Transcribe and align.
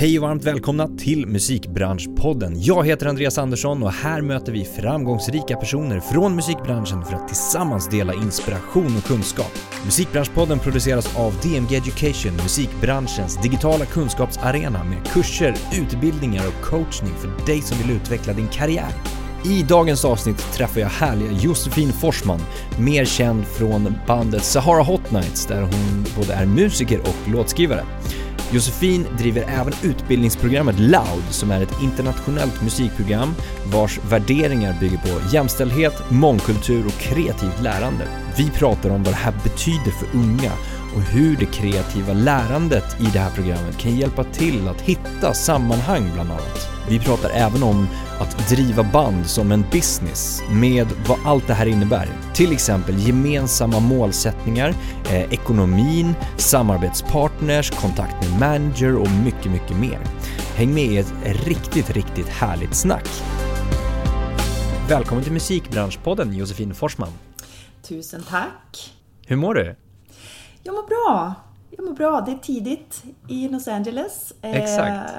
Hej 0.00 0.18
och 0.18 0.22
varmt 0.22 0.44
välkomna 0.44 0.88
till 0.88 1.26
Musikbranschpodden. 1.26 2.62
Jag 2.62 2.86
heter 2.86 3.06
Andreas 3.06 3.38
Andersson 3.38 3.82
och 3.82 3.92
här 3.92 4.22
möter 4.22 4.52
vi 4.52 4.64
framgångsrika 4.64 5.56
personer 5.56 6.00
från 6.00 6.36
musikbranschen 6.36 7.04
för 7.04 7.14
att 7.14 7.28
tillsammans 7.28 7.88
dela 7.88 8.14
inspiration 8.14 8.96
och 8.96 9.04
kunskap. 9.04 9.52
Musikbranschpodden 9.84 10.58
produceras 10.58 11.16
av 11.16 11.34
DMG 11.42 11.76
Education, 11.76 12.36
musikbranschens 12.36 13.42
digitala 13.42 13.84
kunskapsarena 13.84 14.84
med 14.84 15.06
kurser, 15.06 15.56
utbildningar 15.72 16.46
och 16.46 16.64
coachning 16.64 17.14
för 17.14 17.46
dig 17.46 17.62
som 17.62 17.78
vill 17.78 17.96
utveckla 17.96 18.32
din 18.32 18.48
karriär. 18.48 18.92
I 19.44 19.62
dagens 19.62 20.04
avsnitt 20.04 20.52
träffar 20.52 20.80
jag 20.80 20.88
härliga 20.88 21.32
Josefin 21.32 21.92
Forsman, 21.92 22.40
mer 22.78 23.04
känd 23.04 23.46
från 23.46 23.94
bandet 24.06 24.44
Sahara 24.44 24.82
Hot 24.82 25.10
Nights 25.10 25.46
där 25.46 25.60
hon 25.62 26.04
både 26.16 26.32
är 26.32 26.46
musiker 26.46 27.00
och 27.00 27.30
låtskrivare. 27.32 27.84
Josefin 28.52 29.06
driver 29.18 29.42
även 29.42 29.72
utbildningsprogrammet 29.82 30.78
Loud 30.78 31.24
som 31.30 31.50
är 31.50 31.60
ett 31.62 31.82
internationellt 31.82 32.62
musikprogram 32.62 33.34
vars 33.72 33.98
värderingar 34.10 34.80
bygger 34.80 34.98
på 34.98 35.34
jämställdhet, 35.34 36.10
mångkultur 36.10 36.86
och 36.86 37.00
kreativt 37.00 37.62
lärande. 37.62 38.08
Vi 38.36 38.50
pratar 38.50 38.90
om 38.90 39.02
vad 39.02 39.12
det 39.12 39.16
här 39.16 39.34
betyder 39.44 39.90
för 39.90 40.18
unga 40.18 40.52
och 40.98 41.04
hur 41.04 41.36
det 41.36 41.46
kreativa 41.46 42.12
lärandet 42.12 43.00
i 43.00 43.04
det 43.12 43.18
här 43.18 43.30
programmet 43.30 43.78
kan 43.78 43.96
hjälpa 43.96 44.24
till 44.24 44.68
att 44.68 44.80
hitta 44.80 45.34
sammanhang 45.34 46.10
bland 46.14 46.30
annat. 46.30 46.68
Vi 46.88 46.98
pratar 46.98 47.30
även 47.30 47.62
om 47.62 47.88
att 48.20 48.48
driva 48.48 48.82
band 48.82 49.26
som 49.26 49.52
en 49.52 49.64
business 49.72 50.42
med 50.50 50.86
vad 51.08 51.18
allt 51.24 51.46
det 51.46 51.54
här 51.54 51.66
innebär. 51.66 52.08
Till 52.34 52.52
exempel 52.52 52.98
gemensamma 52.98 53.80
målsättningar, 53.80 54.74
eh, 55.10 55.32
ekonomin, 55.32 56.14
samarbetspartners, 56.36 57.70
kontakt 57.70 58.28
med 58.28 58.40
manager 58.40 58.96
och 58.96 59.10
mycket, 59.24 59.52
mycket 59.52 59.76
mer. 59.76 59.98
Häng 60.54 60.74
med 60.74 60.84
i 60.84 60.96
ett 60.96 61.12
riktigt, 61.24 61.90
riktigt 61.90 62.28
härligt 62.28 62.74
snack. 62.74 63.08
Välkommen 64.88 65.24
till 65.24 65.32
Musikbranschpodden 65.32 66.32
Josefin 66.32 66.74
Forsman. 66.74 67.12
Tusen 67.82 68.22
tack. 68.28 68.92
Hur 69.26 69.36
mår 69.36 69.54
du? 69.54 69.76
Jag 70.68 70.74
mår 70.74 70.86
bra. 70.86 71.34
Jag 71.70 71.84
mår 71.84 71.94
bra. 71.94 72.20
Det 72.20 72.32
är 72.32 72.38
tidigt 72.38 73.04
i 73.28 73.48
Los 73.48 73.68
Angeles. 73.68 74.34
Exakt. 74.42 75.12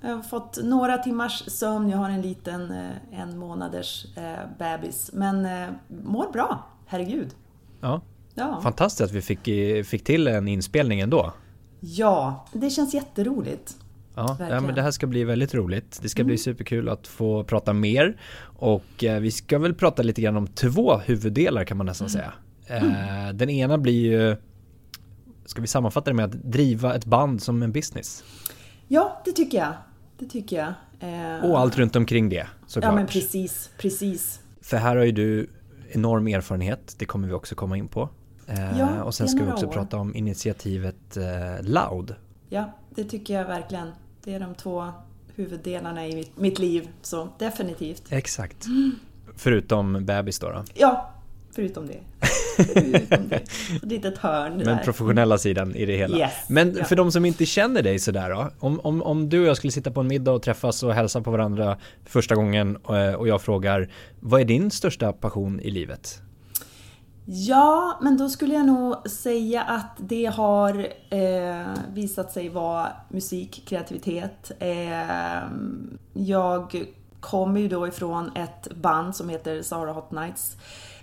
Jag 0.00 0.16
har 0.16 0.22
fått 0.22 0.58
några 0.64 0.98
timmars 0.98 1.44
sömn. 1.46 1.90
Jag 1.90 1.98
har 1.98 2.10
en 2.10 2.22
liten 2.22 2.70
eh, 2.70 3.20
en 3.20 3.38
månaders 3.38 4.06
eh, 4.16 4.22
bebis. 4.58 5.10
Men 5.12 5.46
eh, 5.46 5.68
mår 6.04 6.32
bra. 6.32 6.66
Herregud. 6.86 7.34
Ja. 7.80 8.00
ja. 8.34 8.60
Fantastiskt 8.62 9.00
att 9.00 9.12
vi 9.12 9.22
fick, 9.22 9.48
fick 9.86 10.04
till 10.04 10.28
en 10.28 10.48
inspelning 10.48 11.00
ändå. 11.00 11.32
Ja, 11.80 12.46
det 12.52 12.70
känns 12.70 12.94
jätteroligt. 12.94 13.76
Ja, 14.14 14.36
ja, 14.50 14.60
men 14.60 14.74
det 14.74 14.82
här 14.82 14.90
ska 14.90 15.06
bli 15.06 15.24
väldigt 15.24 15.54
roligt. 15.54 15.98
Det 16.02 16.08
ska 16.08 16.22
mm. 16.22 16.26
bli 16.26 16.38
superkul 16.38 16.88
att 16.88 17.06
få 17.06 17.44
prata 17.44 17.72
mer. 17.72 18.20
Och 18.58 19.04
eh, 19.04 19.20
vi 19.20 19.30
ska 19.30 19.58
väl 19.58 19.74
prata 19.74 20.02
lite 20.02 20.22
grann 20.22 20.36
om 20.36 20.46
två 20.46 20.96
huvuddelar 20.96 21.64
kan 21.64 21.76
man 21.76 21.86
nästan 21.86 22.08
mm. 22.08 22.20
säga. 22.20 22.32
Eh, 22.68 23.34
den 23.34 23.50
ena 23.50 23.78
blir 23.78 24.12
ju 24.12 24.36
Ska 25.46 25.60
vi 25.60 25.66
sammanfatta 25.66 26.10
det 26.10 26.14
med 26.14 26.24
att 26.24 26.32
driva 26.32 26.94
ett 26.94 27.04
band 27.04 27.42
som 27.42 27.62
en 27.62 27.72
business? 27.72 28.24
Ja, 28.88 29.22
det 29.24 29.32
tycker 29.32 29.58
jag. 29.58 29.72
Det 30.18 30.26
tycker 30.26 30.56
jag. 30.56 30.72
Eh... 31.00 31.50
Och 31.50 31.60
allt 31.60 31.76
runt 31.76 31.96
omkring 31.96 32.28
det 32.28 32.46
såklart. 32.66 32.92
Ja, 32.92 32.96
men 32.96 33.06
precis. 33.06 33.70
Precis. 33.78 34.40
För 34.60 34.76
här 34.76 34.96
har 34.96 35.04
ju 35.04 35.12
du 35.12 35.50
enorm 35.90 36.26
erfarenhet. 36.26 36.94
Det 36.98 37.04
kommer 37.04 37.28
vi 37.28 37.34
också 37.34 37.54
komma 37.54 37.76
in 37.76 37.88
på. 37.88 38.08
Eh, 38.46 38.78
ja, 38.78 39.02
och 39.02 39.14
sen 39.14 39.28
ska 39.28 39.44
vi 39.44 39.52
också 39.52 39.66
år. 39.66 39.72
prata 39.72 39.96
om 39.96 40.14
initiativet 40.14 41.16
eh, 41.16 41.62
Loud. 41.62 42.14
Ja, 42.48 42.72
det 42.90 43.04
tycker 43.04 43.34
jag 43.34 43.44
verkligen. 43.44 43.90
Det 44.24 44.34
är 44.34 44.40
de 44.40 44.54
två 44.54 44.92
huvuddelarna 45.34 46.06
i 46.06 46.14
mitt, 46.14 46.38
mitt 46.38 46.58
liv. 46.58 46.88
Så 47.02 47.28
definitivt. 47.38 48.02
Exakt. 48.10 48.66
Mm. 48.66 48.92
Förutom 49.36 50.04
bebis 50.04 50.38
då, 50.38 50.48
då? 50.48 50.64
Ja, 50.74 51.10
förutom 51.52 51.86
det. 51.86 52.00
Förutom 52.56 53.28
det. 53.28 53.36
Ett 53.36 53.50
litet 53.82 54.18
hörn 54.18 54.62
Men 54.64 54.78
professionella 54.84 55.38
sidan 55.38 55.74
i 55.74 55.86
det 55.86 55.96
hela. 55.96 56.16
Yes, 56.16 56.32
Men 56.48 56.74
för 56.74 56.86
ja. 56.90 56.96
de 56.96 57.12
som 57.12 57.24
inte 57.24 57.46
känner 57.46 57.82
dig 57.82 57.98
sådär 57.98 58.30
då. 58.30 58.50
Om, 58.58 58.80
om, 58.80 59.02
om 59.02 59.28
du 59.28 59.40
och 59.40 59.46
jag 59.46 59.56
skulle 59.56 59.70
sitta 59.70 59.90
på 59.90 60.00
en 60.00 60.06
middag 60.06 60.32
och 60.32 60.42
träffas 60.42 60.82
och 60.82 60.94
hälsa 60.94 61.20
på 61.20 61.30
varandra 61.30 61.76
första 62.04 62.34
gången 62.34 62.78
eh, 62.88 63.14
och 63.14 63.28
jag 63.28 63.42
frågar 63.42 63.88
Vad 64.20 64.40
är 64.40 64.44
din 64.44 64.70
största 64.70 65.12
passion 65.12 65.60
i 65.60 65.70
livet? 65.70 66.20
Ja, 67.28 67.98
men 68.02 68.16
då 68.16 68.28
skulle 68.28 68.54
jag 68.54 68.66
nog 68.66 69.10
säga 69.10 69.62
att 69.62 69.96
det 69.98 70.26
har 70.26 70.86
eh, 71.10 71.66
visat 71.92 72.32
sig 72.32 72.48
vara 72.48 72.88
musik, 73.08 73.62
kreativitet. 73.66 74.52
Eh, 74.58 75.40
jag 76.12 76.86
kommer 77.20 77.60
ju 77.60 77.68
då 77.68 77.88
ifrån 77.88 78.30
ett 78.34 78.74
band 78.74 79.16
som 79.16 79.28
heter 79.28 79.62
Sara 79.62 79.92
Hot 79.92 80.10
Nights. 80.10 80.56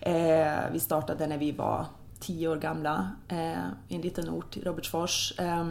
Eh, 0.05 0.71
vi 0.71 0.79
startade 0.79 1.27
när 1.27 1.37
vi 1.37 1.51
var 1.51 1.85
tio 2.19 2.47
år 2.47 2.57
gamla 2.57 3.11
eh, 3.27 3.65
i 3.87 3.95
en 3.95 4.01
liten 4.01 4.29
ort 4.29 4.57
i 4.57 4.61
Robertsfors. 4.61 5.33
Eh, 5.39 5.65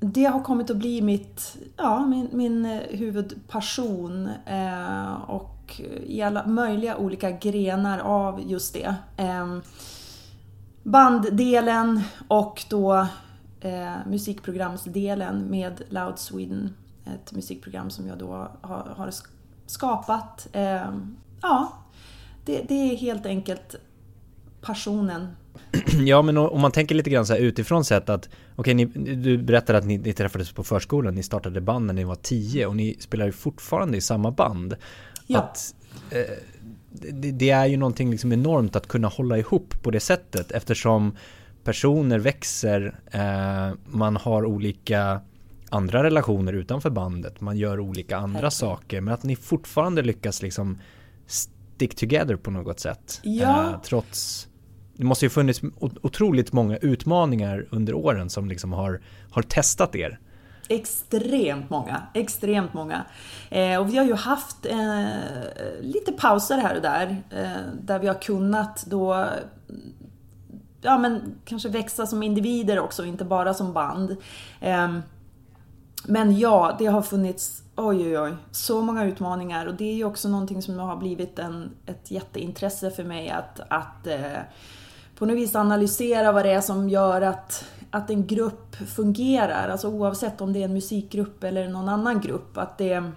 det 0.00 0.24
har 0.24 0.42
kommit 0.42 0.70
att 0.70 0.76
bli 0.76 1.02
mitt, 1.02 1.56
ja, 1.76 2.06
min, 2.06 2.28
min 2.32 2.66
eh, 2.66 2.80
huvudpassion 2.90 4.30
eh, 4.46 5.30
och 5.30 5.80
i 6.06 6.22
alla 6.22 6.46
möjliga 6.46 6.96
olika 6.96 7.30
grenar 7.30 7.98
av 7.98 8.42
just 8.46 8.74
det. 8.74 8.94
Ehm, 9.16 9.62
banddelen 10.82 12.00
och 12.28 12.64
då 12.70 13.06
eh, 13.60 13.96
musikprogramsdelen 14.06 15.50
med 15.50 15.82
Loud 15.88 16.18
Sweden. 16.18 16.74
Ett 17.04 17.32
musikprogram 17.32 17.90
som 17.90 18.06
jag 18.06 18.18
då 18.18 18.48
har, 18.60 18.94
har 18.96 19.10
skapat. 19.66 20.48
Eh, 20.52 20.90
ja, 21.42 21.72
det, 22.46 22.62
det, 22.68 22.74
är 22.74 22.96
helt 22.96 23.26
enkelt 23.26 23.74
passionen. 24.60 25.28
Ja, 26.04 26.22
men 26.22 26.36
om 26.36 26.60
man 26.60 26.72
tänker 26.72 26.94
lite 26.94 27.10
grann 27.10 27.26
så 27.26 27.32
här 27.32 27.40
utifrån 27.40 27.84
sett 27.84 28.08
att 28.08 28.28
Okej, 28.56 28.86
okay, 28.86 29.14
du 29.14 29.38
berättade 29.38 29.78
att 29.78 29.84
ni, 29.84 29.98
ni, 29.98 30.12
träffades 30.12 30.52
på 30.52 30.64
förskolan, 30.64 31.14
ni 31.14 31.22
startade 31.22 31.60
band 31.60 31.86
när 31.86 31.94
ni 31.94 32.04
var 32.04 32.14
tio 32.14 32.66
och 32.66 32.76
ni 32.76 32.96
spelar 32.98 33.26
ju 33.26 33.32
fortfarande 33.32 33.96
i 33.96 34.00
samma 34.00 34.30
band. 34.30 34.76
Ja. 35.26 35.38
Att, 35.38 35.74
eh, 36.10 36.20
det, 36.92 37.30
det, 37.30 37.50
är 37.50 37.66
ju 37.66 37.76
någonting 37.76 38.10
liksom 38.10 38.32
enormt 38.32 38.76
att 38.76 38.88
kunna 38.88 39.08
hålla 39.08 39.38
ihop 39.38 39.74
på 39.82 39.90
det 39.90 40.00
sättet 40.00 40.52
eftersom 40.52 41.16
personer 41.64 42.18
växer, 42.18 43.00
eh, 43.10 43.78
man 43.86 44.16
har 44.16 44.44
olika 44.44 45.20
andra 45.70 46.02
relationer 46.02 46.52
utanför 46.52 46.90
bandet, 46.90 47.40
man 47.40 47.56
gör 47.56 47.80
olika 47.80 48.16
andra 48.16 48.38
Herre. 48.38 48.50
saker 48.50 49.00
men 49.00 49.14
att 49.14 49.22
ni 49.22 49.36
fortfarande 49.36 50.02
lyckas 50.02 50.42
liksom 50.42 50.78
stick 51.76 51.94
together 51.94 52.36
på 52.36 52.50
något 52.50 52.80
sätt. 52.80 53.20
Ja. 53.22 53.70
Eh, 53.70 53.80
trots 53.80 54.48
det 54.96 55.04
måste 55.04 55.24
ju 55.24 55.30
funnits 55.30 55.60
otroligt 56.02 56.52
många 56.52 56.76
utmaningar 56.76 57.66
under 57.70 57.94
åren 57.94 58.30
som 58.30 58.48
liksom 58.48 58.72
har, 58.72 59.00
har 59.30 59.42
testat 59.42 59.94
er. 59.94 60.18
Extremt 60.68 61.70
många, 61.70 62.02
extremt 62.14 62.74
många. 62.74 63.04
Eh, 63.50 63.80
och 63.80 63.92
vi 63.92 63.96
har 63.96 64.04
ju 64.04 64.14
haft 64.14 64.66
eh, 64.66 65.06
lite 65.80 66.12
pauser 66.12 66.58
här 66.58 66.76
och 66.76 66.82
där, 66.82 67.22
eh, 67.30 67.72
där 67.82 67.98
vi 67.98 68.06
har 68.06 68.22
kunnat 68.22 68.84
då 68.86 69.28
ja 70.80 70.98
men 70.98 71.34
kanske 71.44 71.68
växa 71.68 72.06
som 72.06 72.22
individer 72.22 72.78
också, 72.78 73.04
inte 73.04 73.24
bara 73.24 73.54
som 73.54 73.72
band. 73.72 74.16
Ehm, 74.60 75.02
men 76.04 76.38
ja, 76.38 76.76
det 76.78 76.86
har 76.86 77.02
funnits 77.02 77.62
oj, 77.76 78.06
oj, 78.06 78.18
oj, 78.18 78.36
så 78.50 78.82
många 78.82 79.04
utmaningar 79.04 79.66
och 79.66 79.74
det 79.74 79.84
är 79.84 79.94
ju 79.94 80.04
också 80.04 80.28
någonting 80.28 80.62
som 80.62 80.78
har 80.78 80.96
blivit 80.96 81.38
en, 81.38 81.70
ett 81.86 82.10
jätteintresse 82.10 82.90
för 82.90 83.04
mig 83.04 83.30
att, 83.30 83.60
att 83.68 84.06
eh, 84.06 84.40
på 85.18 85.26
något 85.26 85.36
vis 85.36 85.56
analysera 85.56 86.32
vad 86.32 86.44
det 86.44 86.50
är 86.50 86.60
som 86.60 86.88
gör 86.88 87.20
att, 87.20 87.64
att 87.90 88.10
en 88.10 88.26
grupp 88.26 88.76
fungerar, 88.76 89.68
alltså 89.68 89.88
oavsett 89.88 90.40
om 90.40 90.52
det 90.52 90.60
är 90.60 90.64
en 90.64 90.72
musikgrupp 90.72 91.44
eller 91.44 91.68
någon 91.68 91.88
annan 91.88 92.20
grupp, 92.20 92.58
att 92.58 92.78
det 92.78 93.12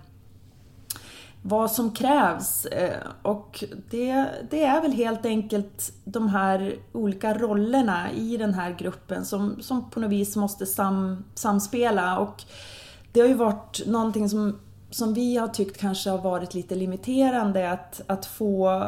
vad 1.42 1.72
som 1.72 1.92
krävs. 1.92 2.66
Eh, 2.66 3.08
och 3.22 3.64
det, 3.90 4.26
det, 4.50 4.64
är 4.64 4.82
väl 4.82 4.92
helt 4.92 5.26
enkelt 5.26 5.94
de 6.04 6.28
här 6.28 6.76
olika 6.92 7.34
rollerna 7.34 8.12
i 8.12 8.38
den 8.38 8.54
här 8.54 8.76
gruppen 8.80 9.26
som, 9.26 9.62
som 9.62 9.90
på 9.90 10.00
något 10.00 10.12
vis 10.12 10.36
måste 10.36 10.66
sam, 10.66 11.24
samspela. 11.36 12.20
Och 12.20 12.44
det 13.12 13.20
har 13.20 13.28
ju 13.28 13.34
varit 13.34 13.82
någonting 13.86 14.30
som, 14.30 14.60
som 14.90 15.14
vi 15.14 15.38
har 15.38 15.48
tyckt 15.48 15.78
kanske 15.78 16.10
har 16.10 16.18
varit 16.18 16.54
lite 16.54 16.76
limiterande 16.76 17.72
att, 17.72 18.02
att 18.08 18.26
få 18.26 18.84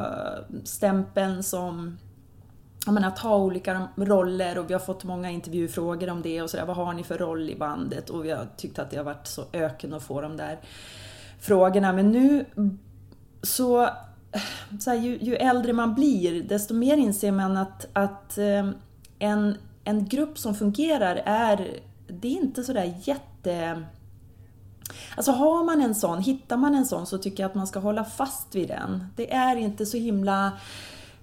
stämpeln 0.63 1.44
som 1.44 1.97
jag 2.85 2.94
menar, 2.94 3.07
att 3.07 3.19
ha 3.19 3.38
olika 3.38 3.88
roller 3.95 4.57
och 4.57 4.69
vi 4.69 4.73
har 4.73 4.79
fått 4.79 5.03
många 5.03 5.29
intervjufrågor 5.29 6.09
om 6.09 6.21
det 6.21 6.41
och 6.41 6.50
sådär. 6.50 6.65
Vad 6.65 6.75
har 6.75 6.94
ni 6.94 7.03
för 7.03 7.18
roll 7.18 7.50
i 7.50 7.56
bandet? 7.56 8.09
Och 8.09 8.25
vi 8.25 8.31
har 8.31 8.47
tyckt 8.57 8.79
att 8.79 8.91
det 8.91 8.97
har 8.97 9.03
varit 9.03 9.27
så 9.27 9.44
öken 9.53 9.94
att 9.94 10.03
få 10.03 10.21
de 10.21 10.38
där 10.38 10.59
frågorna. 11.39 11.94
Men 11.94 12.12
nu 12.12 12.45
så, 13.44 13.89
så 14.79 14.89
här, 14.89 14.97
ju, 14.97 15.17
ju, 15.17 15.35
äldre 15.35 15.74
man 15.74 15.95
blir 15.95 16.44
desto 16.44 16.74
mer 16.74 16.97
inser 16.97 17.31
man 17.31 17.57
att, 17.57 17.88
att 17.94 18.38
eh, 18.38 18.69
en, 19.19 19.57
en 19.83 20.06
grupp 20.06 20.38
som 20.38 20.56
fungerar 20.56 21.21
är, 21.25 21.79
det 22.07 22.27
är 22.27 22.31
inte 22.31 22.63
sådär 22.63 22.94
jätte 23.03 23.83
Alltså 25.15 25.31
har 25.31 25.63
man 25.63 25.81
en 25.81 25.95
sån, 25.95 26.19
hittar 26.19 26.57
man 26.57 26.75
en 26.75 26.85
sån 26.85 27.05
så 27.05 27.17
tycker 27.17 27.43
jag 27.43 27.49
att 27.49 27.55
man 27.55 27.67
ska 27.67 27.79
hålla 27.79 28.03
fast 28.03 28.55
vid 28.55 28.67
den. 28.67 29.05
Det 29.15 29.33
är 29.33 29.55
inte 29.55 29.85
så 29.85 29.97
himla... 29.97 30.51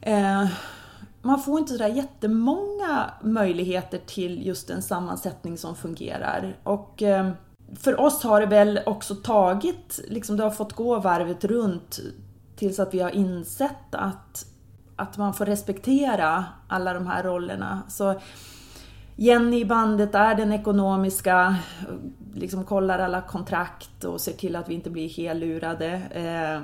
Eh, 0.00 0.46
man 1.22 1.42
får 1.42 1.58
inte 1.58 1.72
sådär 1.72 1.88
jättemånga 1.88 3.10
möjligheter 3.22 4.00
till 4.06 4.46
just 4.46 4.70
en 4.70 4.82
sammansättning 4.82 5.58
som 5.58 5.76
fungerar. 5.76 6.56
Och 6.62 7.02
eh, 7.02 7.30
för 7.76 8.00
oss 8.00 8.22
har 8.22 8.40
det 8.40 8.46
väl 8.46 8.80
också 8.86 9.14
tagit, 9.14 10.00
liksom 10.08 10.36
det 10.36 10.42
har 10.42 10.50
fått 10.50 10.72
gå 10.72 10.98
varvet 11.00 11.44
runt 11.44 12.00
tills 12.56 12.78
att 12.78 12.94
vi 12.94 13.00
har 13.00 13.10
insett 13.10 13.94
att, 13.94 14.46
att 14.96 15.16
man 15.16 15.34
får 15.34 15.46
respektera 15.46 16.44
alla 16.68 16.92
de 16.92 17.06
här 17.06 17.22
rollerna. 17.22 17.82
Så 17.88 18.20
Jenny 19.20 19.60
i 19.60 19.64
bandet 19.64 20.14
är 20.14 20.34
den 20.34 20.52
ekonomiska, 20.52 21.56
liksom 22.34 22.64
kollar 22.64 22.98
alla 22.98 23.20
kontrakt 23.20 24.04
och 24.04 24.20
ser 24.20 24.32
till 24.32 24.56
att 24.56 24.68
vi 24.68 24.74
inte 24.74 24.90
blir 24.90 25.08
hellurade. 25.08 26.02
Eh, 26.10 26.54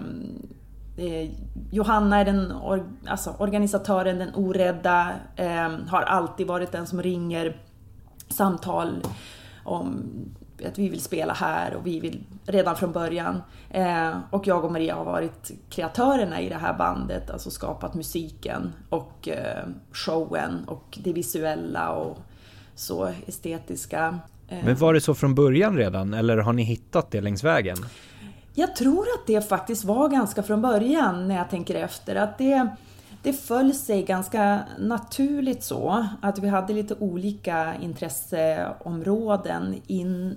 eh, 1.06 1.30
Johanna 1.70 2.20
är 2.20 2.24
den 2.24 2.52
or, 2.52 2.84
alltså 3.06 3.34
organisatören, 3.38 4.18
den 4.18 4.34
orädda, 4.34 5.12
eh, 5.36 5.70
har 5.88 6.02
alltid 6.02 6.46
varit 6.46 6.72
den 6.72 6.86
som 6.86 7.02
ringer 7.02 7.56
samtal 8.28 9.02
om 9.64 10.02
att 10.66 10.78
vi 10.78 10.88
vill 10.88 11.00
spela 11.00 11.32
här 11.32 11.74
och 11.74 11.86
vi 11.86 12.00
vill 12.00 12.24
redan 12.46 12.76
från 12.76 12.92
början. 12.92 13.42
Eh, 13.70 14.12
och 14.30 14.46
jag 14.46 14.64
och 14.64 14.72
Maria 14.72 14.94
har 14.94 15.04
varit 15.04 15.50
kreatörerna 15.70 16.40
i 16.40 16.48
det 16.48 16.58
här 16.58 16.74
bandet, 16.74 17.30
alltså 17.30 17.50
skapat 17.50 17.94
musiken 17.94 18.72
och 18.90 19.28
eh, 19.28 19.64
showen 19.92 20.64
och 20.66 20.98
det 21.02 21.12
visuella 21.12 21.90
och 21.90 22.18
så 22.74 23.12
estetiska. 23.26 24.18
Eh. 24.48 24.64
Men 24.64 24.76
var 24.76 24.94
det 24.94 25.00
så 25.00 25.14
från 25.14 25.34
början 25.34 25.76
redan 25.76 26.14
eller 26.14 26.36
har 26.36 26.52
ni 26.52 26.62
hittat 26.62 27.10
det 27.10 27.20
längs 27.20 27.44
vägen? 27.44 27.76
Jag 28.54 28.76
tror 28.76 29.00
att 29.00 29.26
det 29.26 29.48
faktiskt 29.48 29.84
var 29.84 30.08
ganska 30.08 30.42
från 30.42 30.62
början 30.62 31.28
när 31.28 31.36
jag 31.36 31.50
tänker 31.50 31.74
efter. 31.74 32.16
Att 32.16 32.38
det, 32.38 32.68
det 33.22 33.32
föll 33.32 33.74
sig 33.74 34.02
ganska 34.02 34.60
naturligt 34.78 35.62
så 35.62 36.06
att 36.22 36.38
vi 36.38 36.48
hade 36.48 36.72
lite 36.72 36.94
olika 36.94 37.74
intresseområden 37.82 39.80
in, 39.86 40.36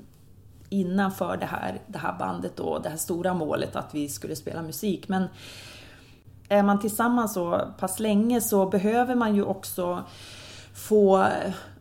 innanför 0.70 1.38
det 1.38 1.46
här, 1.46 1.82
det 1.88 1.98
här 1.98 2.16
bandet 2.20 2.56
då, 2.56 2.80
det 2.80 2.90
här 2.90 2.98
stora 2.98 3.34
målet 3.34 3.76
att 3.76 3.96
vi 3.96 4.10
skulle 4.10 4.36
spela 4.36 4.62
musik. 4.62 5.08
Men 5.08 5.28
är 6.50 6.64
man 6.64 6.80
tillsammans 6.80 7.34
så 7.34 7.62
pass 7.80 8.00
länge 8.00 8.42
så 8.42 8.66
behöver 8.66 9.16
man 9.16 9.36
ju 9.36 9.44
också 9.44 10.04
få 10.78 11.28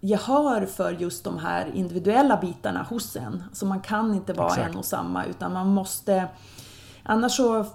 gehör 0.01 0.67
för 0.67 0.93
just 0.93 1.25
de 1.25 1.39
här 1.39 1.71
individuella 1.75 2.37
bitarna 2.37 2.83
hos 2.83 3.17
en. 3.17 3.43
Så 3.53 3.67
man 3.67 3.81
kan 3.81 4.15
inte 4.15 4.33
vara 4.33 4.49
Exakt. 4.49 4.71
en 4.71 4.77
och 4.77 4.85
samma 4.85 5.25
utan 5.25 5.53
man 5.53 5.67
måste... 5.67 6.29
Annars 7.03 7.33
så, 7.37 7.67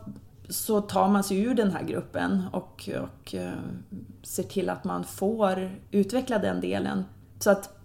så 0.49 0.81
tar 0.81 1.07
man 1.07 1.23
sig 1.23 1.39
ur 1.39 1.55
den 1.55 1.71
här 1.71 1.83
gruppen 1.83 2.45
och, 2.51 2.89
och 3.01 3.33
uh, 3.33 3.51
ser 4.23 4.43
till 4.43 4.69
att 4.69 4.83
man 4.83 5.03
får 5.03 5.71
utveckla 5.91 6.39
den 6.39 6.61
delen. 6.61 7.05
Så 7.39 7.51
att 7.51 7.77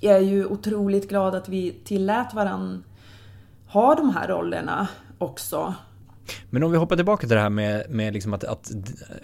jag 0.00 0.16
är 0.16 0.20
ju 0.20 0.46
otroligt 0.46 1.08
glad 1.08 1.34
att 1.34 1.48
vi 1.48 1.72
tillät 1.84 2.34
varandra 2.34 2.82
ha 3.68 3.94
de 3.94 4.10
här 4.10 4.28
rollerna 4.28 4.88
också. 5.18 5.74
Men 6.50 6.62
om 6.62 6.72
vi 6.72 6.78
hoppar 6.78 6.96
tillbaka 6.96 7.26
till 7.26 7.36
det 7.36 7.42
här 7.42 7.50
med, 7.50 7.90
med 7.90 8.12
liksom 8.12 8.34
att, 8.34 8.44
att 8.44 8.70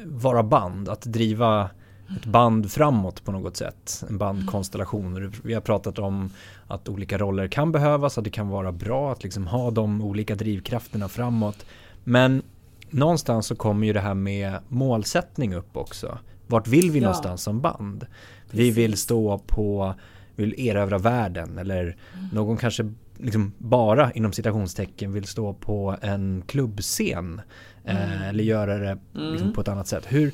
vara 0.05 0.43
band, 0.43 0.89
att 0.89 1.03
driva 1.03 1.71
ett 2.17 2.27
band 2.27 2.73
framåt 2.73 3.25
på 3.25 3.33
något 3.33 3.57
sätt. 3.57 4.05
En 4.09 4.19
bandkonstellation. 4.19 5.33
Vi 5.45 5.55
har 5.55 5.61
pratat 5.61 5.99
om 5.99 6.31
att 6.67 6.89
olika 6.89 7.19
roller 7.19 7.49
kan 7.49 7.73
behövas, 7.73 8.19
att 8.19 8.25
det 8.25 8.31
kan 8.31 8.49
vara 8.49 8.73
bra 8.73 9.13
att 9.13 9.23
liksom 9.23 9.47
ha 9.47 9.71
de 9.71 10.03
olika 10.03 10.35
drivkrafterna 10.35 11.09
framåt. 11.09 11.67
Men 12.05 12.43
någonstans 12.91 13.47
så 13.47 13.55
kommer 13.55 13.87
ju 13.87 13.93
det 13.93 14.01
här 14.01 14.15
med 14.15 14.59
målsättning 14.69 15.55
upp 15.55 15.77
också. 15.77 16.19
Vart 16.47 16.69
vill 16.69 16.91
vi 16.91 16.99
ja. 16.99 17.03
någonstans 17.03 17.43
som 17.43 17.61
band? 17.61 18.07
Precis. 18.45 18.61
Vi 18.61 18.71
vill 18.71 18.97
stå 18.97 19.39
på, 19.39 19.95
vi 20.37 20.45
vill 20.45 20.69
erövra 20.69 20.99
världen 20.99 21.59
eller 21.59 21.83
mm. 21.83 22.29
någon 22.33 22.57
kanske 22.57 22.93
liksom 23.19 23.53
bara 23.59 24.13
inom 24.13 24.33
citationstecken 24.33 25.13
vill 25.13 25.25
stå 25.25 25.55
på 25.55 25.97
en 26.03 26.43
klubbscen. 26.47 27.41
Eh, 27.85 27.97
mm. 27.97 28.13
Eh, 28.13 28.29
eller 28.29 28.45
göra 28.45 28.79
det 28.79 28.99
liksom 29.13 29.37
mm. 29.37 29.53
på 29.53 29.61
ett 29.61 29.69
annat 29.69 29.89
sätt. 29.89 30.05
Hur, 30.09 30.33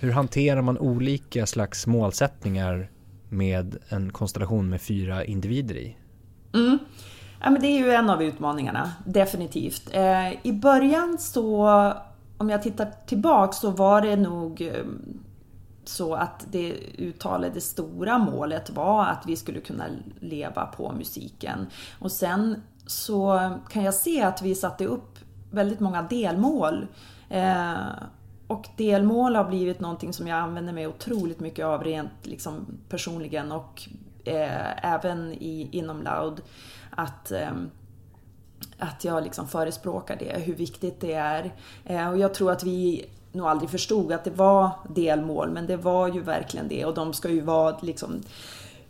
hur 0.00 0.12
hanterar 0.12 0.62
man 0.62 0.78
olika 0.78 1.46
slags 1.46 1.86
målsättningar 1.86 2.90
med 3.28 3.76
en 3.88 4.12
konstellation 4.12 4.68
med 4.68 4.80
fyra 4.80 5.24
individer 5.24 5.74
i? 5.74 5.96
Mm. 6.54 6.78
Ja, 7.40 7.50
men 7.50 7.62
det 7.62 7.66
är 7.66 7.78
ju 7.78 7.90
en 7.90 8.10
av 8.10 8.22
utmaningarna, 8.22 8.92
definitivt. 9.06 9.90
Eh, 9.92 10.46
I 10.46 10.52
början 10.52 11.18
så, 11.18 11.66
om 12.38 12.50
jag 12.50 12.62
tittar 12.62 12.92
tillbaks, 13.06 13.56
så 13.56 13.70
var 13.70 14.02
det 14.02 14.16
nog 14.16 14.60
ehm, 14.60 15.20
så 15.84 16.14
att 16.14 16.46
det 16.50 16.72
uttalade 16.98 17.60
stora 17.60 18.18
målet 18.18 18.70
var 18.70 19.06
att 19.06 19.22
vi 19.26 19.36
skulle 19.36 19.60
kunna 19.60 19.84
leva 20.20 20.66
på 20.66 20.92
musiken. 20.92 21.66
Och 21.98 22.12
sen 22.12 22.62
så 22.86 23.50
kan 23.70 23.82
jag 23.82 23.94
se 23.94 24.22
att 24.22 24.42
vi 24.42 24.54
satte 24.54 24.86
upp 24.86 25.18
väldigt 25.50 25.80
många 25.80 26.02
delmål. 26.02 26.86
Eh, 27.28 27.74
och 28.50 28.68
delmål 28.76 29.36
har 29.36 29.44
blivit 29.44 29.80
någonting 29.80 30.12
som 30.12 30.26
jag 30.26 30.38
använder 30.38 30.72
mig 30.72 30.86
otroligt 30.86 31.40
mycket 31.40 31.64
av 31.64 31.84
rent 31.84 32.12
liksom, 32.22 32.66
personligen 32.88 33.52
och 33.52 33.88
eh, 34.24 34.94
även 34.94 35.32
i, 35.32 35.68
inom 35.72 36.02
Loud. 36.02 36.42
Att, 36.90 37.30
eh, 37.30 37.50
att 38.78 39.04
jag 39.04 39.24
liksom 39.24 39.48
förespråkar 39.48 40.16
det, 40.16 40.38
hur 40.38 40.54
viktigt 40.54 41.00
det 41.00 41.12
är. 41.12 41.52
Eh, 41.84 42.10
och 42.10 42.18
jag 42.18 42.34
tror 42.34 42.52
att 42.52 42.64
vi 42.64 43.06
nog 43.32 43.46
aldrig 43.46 43.70
förstod 43.70 44.12
att 44.12 44.24
det 44.24 44.30
var 44.30 44.70
delmål, 44.88 45.50
men 45.50 45.66
det 45.66 45.76
var 45.76 46.08
ju 46.08 46.20
verkligen 46.20 46.68
det 46.68 46.84
och 46.84 46.94
de 46.94 47.12
ska 47.12 47.28
ju 47.28 47.40
vara 47.40 47.78
liksom 47.82 48.22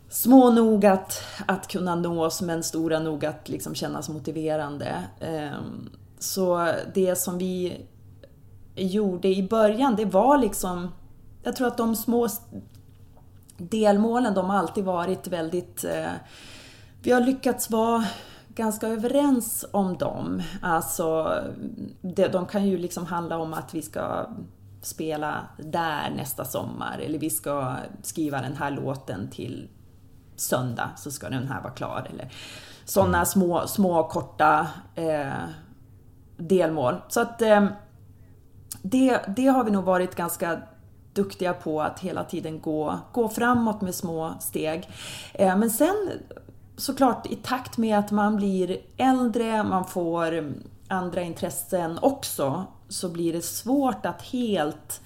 små 0.09 0.51
nog 0.51 0.85
att, 0.85 1.23
att 1.45 1.67
kunna 1.67 1.95
nås 1.95 2.41
men 2.41 2.63
stora 2.63 2.99
nog 2.99 3.25
att 3.25 3.49
liksom 3.49 3.75
kännas 3.75 4.09
motiverande. 4.09 5.03
Ehm, 5.19 5.89
så 6.19 6.73
det 6.93 7.15
som 7.15 7.37
vi 7.37 7.81
gjorde 8.75 9.27
i 9.27 9.47
början, 9.47 9.95
det 9.95 10.05
var 10.05 10.37
liksom... 10.37 10.91
Jag 11.43 11.55
tror 11.55 11.67
att 11.67 11.77
de 11.77 11.95
små 11.95 12.27
delmålen, 13.57 14.33
de 14.33 14.49
har 14.49 14.57
alltid 14.57 14.83
varit 14.83 15.27
väldigt... 15.27 15.83
Eh, 15.83 16.11
vi 17.03 17.11
har 17.11 17.21
lyckats 17.21 17.69
vara 17.69 18.05
ganska 18.55 18.87
överens 18.87 19.65
om 19.71 19.97
dem. 19.97 20.41
Alltså, 20.61 21.39
det, 22.01 22.27
de 22.27 22.45
kan 22.45 22.67
ju 22.67 22.77
liksom 22.77 23.05
handla 23.05 23.37
om 23.37 23.53
att 23.53 23.73
vi 23.73 23.81
ska 23.81 24.27
spela 24.81 25.45
där 25.57 26.09
nästa 26.15 26.45
sommar 26.45 26.99
eller 26.99 27.19
vi 27.19 27.29
ska 27.29 27.75
skriva 28.01 28.41
den 28.41 28.55
här 28.55 28.71
låten 28.71 29.29
till 29.29 29.69
söndag 30.35 30.89
så 30.97 31.11
ska 31.11 31.29
den 31.29 31.47
här 31.47 31.61
vara 31.61 31.73
klar. 31.73 32.07
Eller 32.13 32.33
sådana 32.85 33.17
mm. 33.17 33.25
små, 33.25 33.67
små 33.67 34.03
korta 34.03 34.67
eh, 34.95 35.31
delmål. 36.37 36.95
Så 37.09 37.21
att 37.21 37.41
eh, 37.41 37.65
det, 38.81 39.19
det 39.35 39.47
har 39.47 39.63
vi 39.63 39.71
nog 39.71 39.83
varit 39.83 40.15
ganska 40.15 40.61
duktiga 41.13 41.53
på 41.53 41.81
att 41.81 41.99
hela 41.99 42.23
tiden 42.23 42.61
gå, 42.61 42.99
gå 43.11 43.29
framåt 43.29 43.81
med 43.81 43.95
små 43.95 44.33
steg. 44.39 44.89
Eh, 45.33 45.57
men 45.57 45.69
sen 45.69 46.09
såklart 46.77 47.25
i 47.25 47.35
takt 47.35 47.77
med 47.77 47.99
att 47.99 48.11
man 48.11 48.35
blir 48.35 48.77
äldre, 48.97 49.63
man 49.63 49.85
får 49.85 50.53
andra 50.87 51.21
intressen 51.21 51.99
också, 52.01 52.65
så 52.89 53.09
blir 53.09 53.33
det 53.33 53.41
svårt 53.41 54.05
att 54.05 54.21
helt 54.21 55.01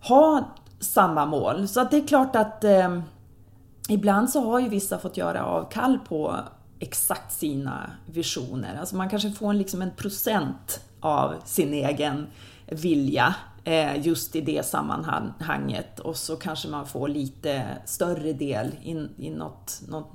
ha 0.00 0.44
samma 0.80 1.26
mål. 1.26 1.68
Så 1.68 1.80
att 1.80 1.90
det 1.90 1.96
är 1.96 2.06
klart 2.06 2.36
att 2.36 2.64
eh, 2.64 3.00
ibland 3.88 4.30
så 4.30 4.40
har 4.40 4.60
ju 4.60 4.68
vissa 4.68 4.98
fått 4.98 5.16
göra 5.16 5.44
avkall 5.44 5.98
på 6.08 6.36
exakt 6.78 7.32
sina 7.32 7.90
visioner. 8.06 8.76
Alltså 8.80 8.96
man 8.96 9.08
kanske 9.08 9.30
får 9.30 9.50
en, 9.50 9.58
liksom 9.58 9.82
en 9.82 9.90
procent 9.90 10.80
av 11.00 11.34
sin 11.44 11.74
egen 11.74 12.26
vilja 12.74 13.34
eh, 13.64 14.06
just 14.06 14.36
i 14.36 14.40
det 14.40 14.66
sammanhanget 14.66 16.00
och 16.00 16.16
så 16.16 16.36
kanske 16.36 16.68
man 16.68 16.86
får 16.86 17.08
lite 17.08 17.64
större 17.84 18.32
del 18.32 18.66
i, 18.82 19.08
i 19.26 19.30
något, 19.30 19.82
något 19.88 20.12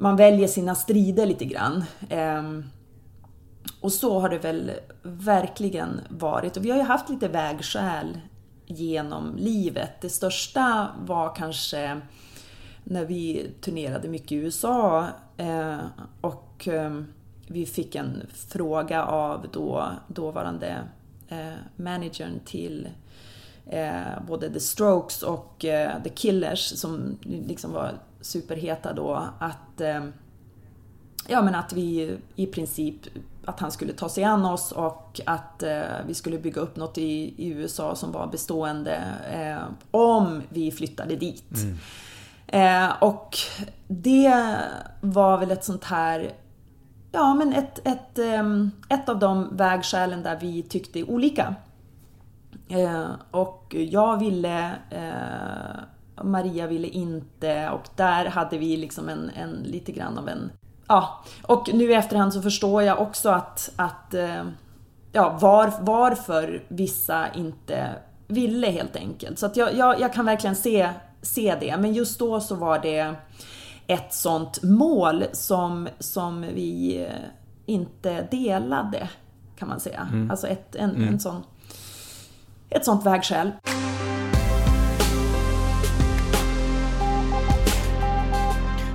man 0.00 0.16
väljer 0.16 0.48
sina 0.48 0.74
strider 0.74 1.26
lite 1.26 1.44
grann. 1.44 1.84
Ehm, 2.08 2.64
och 3.80 3.92
så 3.92 4.20
har 4.20 4.28
det 4.28 4.38
väl 4.38 4.70
verkligen 5.02 6.00
varit. 6.08 6.56
Och 6.56 6.64
vi 6.64 6.70
har 6.70 6.76
ju 6.76 6.82
haft 6.84 7.08
lite 7.08 7.28
vägskäl 7.28 8.20
genom 8.66 9.36
livet. 9.36 9.90
Det 10.00 10.08
största 10.08 10.88
var 11.06 11.34
kanske 11.34 12.00
när 12.84 13.04
vi 13.04 13.50
turnerade 13.60 14.08
mycket 14.08 14.32
i 14.32 14.34
USA 14.34 15.06
eh, 15.36 15.78
och 16.20 16.68
ehm, 16.68 17.06
vi 17.46 17.66
fick 17.66 17.94
en 17.94 18.26
fråga 18.34 19.04
av 19.04 19.46
då, 19.52 19.90
dåvarande 20.08 20.78
managern 21.76 22.40
till 22.44 22.88
eh, 23.66 24.22
både 24.26 24.50
The 24.50 24.60
Strokes 24.60 25.22
och 25.22 25.64
eh, 25.64 26.02
The 26.02 26.10
Killers 26.10 26.78
som 26.78 27.18
liksom 27.22 27.72
var 27.72 27.92
superheta 28.20 28.92
då 28.92 29.28
att 29.38 29.80
eh, 29.80 30.04
ja, 31.28 31.42
men 31.42 31.54
att 31.54 31.72
vi 31.72 32.18
i 32.36 32.46
princip 32.46 32.96
att 33.44 33.60
han 33.60 33.72
skulle 33.72 33.92
ta 33.92 34.08
sig 34.08 34.24
an 34.24 34.44
oss 34.44 34.72
och 34.72 35.20
att 35.26 35.62
eh, 35.62 35.82
vi 36.06 36.14
skulle 36.14 36.38
bygga 36.38 36.60
upp 36.60 36.76
något 36.76 36.98
i, 36.98 37.34
i 37.36 37.48
USA 37.48 37.94
som 37.94 38.12
var 38.12 38.26
bestående 38.26 39.02
eh, 39.32 39.72
om 39.90 40.42
vi 40.48 40.70
flyttade 40.70 41.16
dit. 41.16 41.52
Mm. 41.54 41.78
Eh, 42.46 42.92
och 43.00 43.36
det 43.88 44.56
var 45.00 45.38
väl 45.38 45.50
ett 45.50 45.64
sånt 45.64 45.84
här 45.84 46.32
Ja, 47.12 47.34
men 47.34 47.52
ett, 47.52 47.86
ett, 47.86 48.18
ehm, 48.18 48.70
ett 48.88 49.08
av 49.08 49.18
de 49.18 49.56
vägskälen 49.56 50.22
där 50.22 50.38
vi 50.40 50.62
tyckte 50.62 51.04
olika. 51.04 51.54
Eh, 52.68 53.10
och 53.30 53.76
jag 53.78 54.18
ville, 54.18 54.70
eh, 54.90 56.24
Maria 56.24 56.66
ville 56.66 56.88
inte 56.88 57.70
och 57.70 57.88
där 57.96 58.24
hade 58.24 58.58
vi 58.58 58.76
liksom 58.76 59.08
en, 59.08 59.30
en 59.30 59.50
lite 59.50 59.92
grann 59.92 60.18
av 60.18 60.28
en 60.28 60.50
Ja, 60.90 61.24
och 61.42 61.70
nu 61.74 61.90
i 61.90 61.94
efterhand 61.94 62.32
så 62.32 62.42
förstår 62.42 62.82
jag 62.82 63.00
också 63.00 63.28
att, 63.28 63.70
att 63.76 64.14
eh, 64.14 64.44
ja, 65.12 65.38
var, 65.40 65.72
varför 65.80 66.62
vissa 66.68 67.32
inte 67.34 67.88
ville 68.26 68.66
helt 68.66 68.96
enkelt. 68.96 69.38
Så 69.38 69.46
att 69.46 69.56
jag, 69.56 69.74
jag, 69.74 70.00
jag 70.00 70.12
kan 70.12 70.26
verkligen 70.26 70.56
se, 70.56 70.90
se 71.22 71.56
det. 71.60 71.76
Men 71.76 71.92
just 71.92 72.18
då 72.18 72.40
så 72.40 72.54
var 72.54 72.78
det 72.78 73.14
ett 73.90 74.14
sånt 74.14 74.62
mål 74.62 75.24
som, 75.32 75.88
som 75.98 76.40
vi 76.40 77.02
eh, 77.04 77.14
inte 77.66 78.28
delade, 78.30 79.08
kan 79.58 79.68
man 79.68 79.80
säga. 79.80 80.08
Mm. 80.12 80.30
Alltså 80.30 80.46
ett, 80.46 80.76
en, 80.76 80.90
mm. 80.90 81.08
en 81.08 81.20
sån, 81.20 81.42
ett 82.68 82.84
sånt 82.84 83.06
vägskäl. 83.06 83.50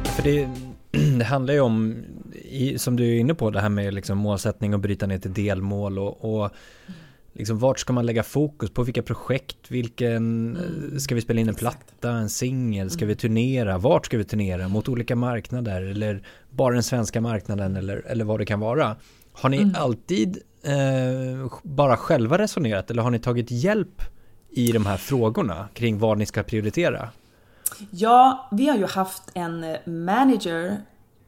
För 0.03 0.23
det, 0.23 0.49
det 1.19 1.25
handlar 1.25 1.53
ju 1.53 1.59
om, 1.59 1.95
som 2.77 2.95
du 2.95 3.15
är 3.15 3.19
inne 3.19 3.33
på, 3.33 3.49
det 3.49 3.61
här 3.61 3.69
med 3.69 3.93
liksom 3.93 4.17
målsättning 4.17 4.73
och 4.73 4.79
bryta 4.79 5.07
ner 5.07 5.17
till 5.17 5.33
delmål 5.33 5.99
och, 5.99 6.43
och 6.43 6.51
liksom 7.36 7.60
vart 7.60 7.80
ska 7.80 7.94
man 7.94 8.06
lägga 8.06 8.24
fokus 8.24 8.70
på 8.70 8.84
vilka 8.84 9.01
projekt, 9.01 9.58
vilken, 9.72 10.58
mm. 10.58 11.00
ska 11.00 11.15
vi 11.15 11.22
spela 11.22 11.42
in 11.42 11.50
en 11.50 11.56
platta, 11.56 12.12
en 12.12 12.30
singel, 12.30 12.89
ska 12.89 13.00
vi 13.00 13.12
mm. 13.12 13.18
turnera, 13.18 13.77
vart 13.77 14.06
ska 14.06 14.18
vi 14.18 14.24
turnera, 14.24 14.68
mot 14.68 14.89
olika 14.89 15.15
marknader 15.15 15.82
eller 15.82 16.22
bara 16.50 16.74
den 16.74 16.84
svenska 16.84 17.22
marknaden 17.22 17.75
eller, 17.75 17.98
eller 18.08 18.25
vad 18.25 18.39
det 18.39 18.46
kan 18.46 18.60
vara. 18.60 18.96
Har 19.34 19.50
ni 19.50 19.58
mm. 19.58 19.75
alltid 19.77 20.38
eh, 20.63 21.51
bara 21.63 21.98
själva 21.98 22.38
resonerat 22.38 22.92
eller 22.92 23.04
har 23.04 23.12
ni 23.12 23.20
tagit 23.20 23.51
hjälp 23.51 24.01
i 24.51 24.72
de 24.72 24.86
här 24.86 24.98
frågorna 24.98 25.68
kring 25.74 26.00
vad 26.00 26.18
ni 26.18 26.25
ska 26.25 26.44
prioritera? 26.44 27.10
Ja, 27.92 28.50
vi 28.51 28.68
har 28.68 28.77
ju 28.77 28.86
haft 28.86 29.24
en 29.34 29.75
manager 29.86 30.77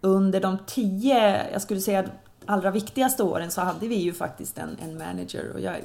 under 0.02 0.42
de 0.42 0.58
tio, 0.68 1.52
jag 1.52 1.62
skulle 1.62 1.80
säga 1.80 2.06
allra 2.48 2.72
viktigaste 2.72 3.24
åren 3.24 3.52
så 3.52 3.62
hade 3.62 3.88
vi 3.88 3.96
ju 3.96 4.14
faktiskt 4.14 4.58
en, 4.58 4.78
en 4.84 4.98
manager. 4.98 5.52
Och 5.54 5.60
jag, 5.62 5.76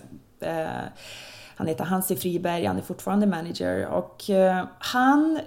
eh, 0.40 0.83
han 1.57 1.66
heter 1.66 1.85
Hansi 1.85 2.16
Friberg, 2.16 2.64
han 2.64 2.76
är 2.76 2.83
fortfarande 2.83 3.26
manager. 3.26 3.87
Och 3.87 4.31
eh, 4.31 4.64
han 4.78 5.40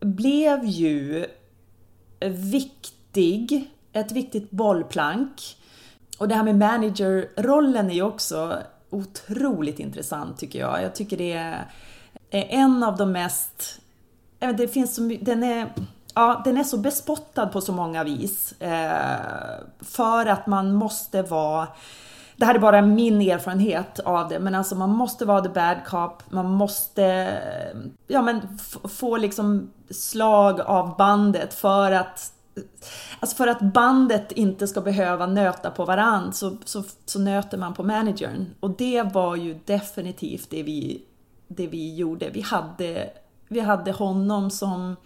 blev 0.00 0.64
ju 0.64 1.26
viktig, 2.20 3.70
ett 3.92 4.12
viktigt 4.12 4.50
bollplank. 4.50 5.56
Och 6.18 6.28
det 6.28 6.34
här 6.34 6.44
med 6.44 6.58
managerrollen 6.58 7.90
är 7.90 7.94
ju 7.94 8.02
också 8.02 8.58
otroligt 8.90 9.78
intressant 9.78 10.38
tycker 10.38 10.58
jag. 10.58 10.82
Jag 10.82 10.94
tycker 10.94 11.16
det 11.16 11.32
är 11.32 11.66
en 12.30 12.82
av 12.82 12.96
de 12.96 13.12
mest... 13.12 13.80
Det 14.38 14.68
finns 14.68 14.94
så, 14.94 15.02
mycket, 15.02 15.26
den 15.26 15.42
är 15.42 15.72
ja, 16.16 16.42
den 16.44 16.56
är 16.56 16.64
så 16.64 16.76
bespottad 16.76 17.46
på 17.46 17.60
så 17.60 17.72
många 17.72 18.04
vis. 18.04 18.54
Eh, 18.60 19.18
för 19.80 20.26
att 20.26 20.46
man 20.46 20.72
måste 20.72 21.22
vara 21.22 21.68
det 22.36 22.44
här 22.44 22.54
är 22.54 22.58
bara 22.58 22.82
min 22.82 23.20
erfarenhet 23.20 23.98
av 23.98 24.28
det, 24.28 24.38
men 24.38 24.54
alltså 24.54 24.74
man 24.74 24.90
måste 24.90 25.24
vara 25.24 25.40
the 25.40 25.48
bad 25.48 25.76
cop, 25.86 26.22
man 26.28 26.50
måste 26.50 27.04
eh, 27.04 27.78
ja, 28.06 28.22
men 28.22 28.58
få 28.88 29.16
liksom 29.16 29.70
slag 29.90 30.60
av 30.60 30.96
bandet 30.96 31.54
för 31.54 31.92
att 31.92 32.32
Alltså 33.20 33.36
för 33.36 33.46
att 33.46 33.60
bandet 33.60 34.32
inte 34.32 34.66
ska 34.66 34.80
behöva 34.80 35.26
nöta 35.26 35.70
på 35.70 35.84
varann 35.84 36.32
så, 36.32 36.56
så, 36.64 36.84
så 37.04 37.18
nöter 37.18 37.58
man 37.58 37.74
på 37.74 37.82
managern. 37.82 38.46
Och 38.60 38.70
det 38.70 39.02
var 39.02 39.36
ju 39.36 39.58
definitivt 39.64 40.50
det 40.50 40.62
vi, 40.62 41.02
det 41.48 41.66
vi 41.66 41.94
gjorde. 41.94 42.30
Vi 42.30 42.40
hade, 42.40 43.10
vi 43.48 43.60
hade 43.60 43.92
honom 43.92 44.50
som 44.50 44.96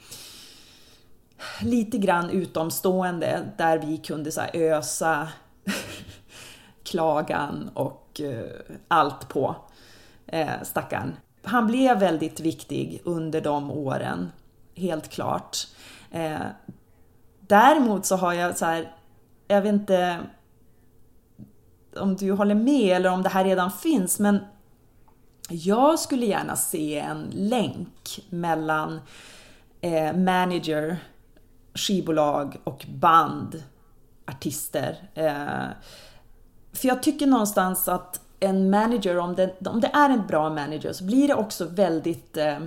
lite 1.62 1.98
grann 1.98 2.30
utomstående 2.30 3.48
där 3.56 3.78
vi 3.78 3.96
kunde 3.96 4.32
så 4.32 4.40
ösa 4.54 5.28
klagan 6.84 7.70
och 7.74 8.20
eh, 8.20 8.74
allt 8.88 9.28
på 9.28 9.56
eh, 10.26 10.62
stackaren. 10.62 11.16
Han 11.42 11.66
blev 11.66 11.98
väldigt 11.98 12.40
viktig 12.40 13.00
under 13.04 13.40
de 13.40 13.70
åren, 13.70 14.32
helt 14.74 15.08
klart. 15.08 15.56
Eh, 16.10 16.40
däremot 17.40 18.06
så 18.06 18.16
har 18.16 18.32
jag 18.32 18.58
så 18.58 18.64
här, 18.64 18.92
jag 19.48 19.62
vet 19.62 19.72
inte 19.72 20.18
om 21.96 22.16
du 22.16 22.32
håller 22.32 22.54
med 22.54 22.96
eller 22.96 23.10
om 23.10 23.22
det 23.22 23.28
här 23.28 23.44
redan 23.44 23.70
finns, 23.70 24.18
men 24.18 24.38
jag 25.48 25.98
skulle 25.98 26.26
gärna 26.26 26.56
se 26.56 26.98
en 26.98 27.30
länk 27.32 28.20
mellan 28.30 29.00
eh, 29.80 30.16
manager 30.16 30.96
skivbolag 31.80 32.56
och 32.64 32.86
band, 32.88 33.62
artister. 34.26 35.08
Eh, 35.14 35.68
för 36.72 36.88
jag 36.88 37.02
tycker 37.02 37.26
någonstans 37.26 37.88
att 37.88 38.20
en 38.40 38.70
manager, 38.70 39.18
om 39.18 39.34
det, 39.34 39.66
om 39.66 39.80
det 39.80 39.90
är 39.94 40.10
en 40.10 40.26
bra 40.26 40.50
manager, 40.50 40.92
så 40.92 41.04
blir 41.04 41.28
det 41.28 41.34
också 41.34 41.64
väldigt 41.64 42.36
eh, 42.36 42.58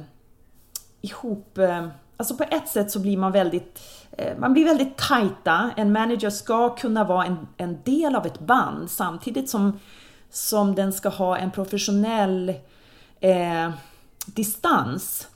ihop... 1.01 1.57
Eh, 1.57 1.87
alltså 2.17 2.35
på 2.35 2.43
ett 2.43 2.67
sätt 2.67 2.91
så 2.91 2.99
blir 2.99 3.17
man 3.17 3.31
väldigt... 3.31 3.79
Eh, 4.11 4.37
man 4.37 4.53
blir 4.53 4.65
väldigt 4.65 4.97
tajta. 4.97 5.71
En 5.77 5.91
manager 5.91 6.29
ska 6.29 6.75
kunna 6.75 7.03
vara 7.03 7.25
en, 7.25 7.47
en 7.57 7.77
del 7.83 8.15
av 8.15 8.25
ett 8.25 8.39
band 8.39 8.91
samtidigt 8.91 9.49
som, 9.49 9.79
som 10.29 10.75
den 10.75 10.93
ska 10.93 11.09
ha 11.09 11.37
en 11.37 11.51
professionell 11.51 12.53
eh, 13.19 13.71
distans 14.25 15.27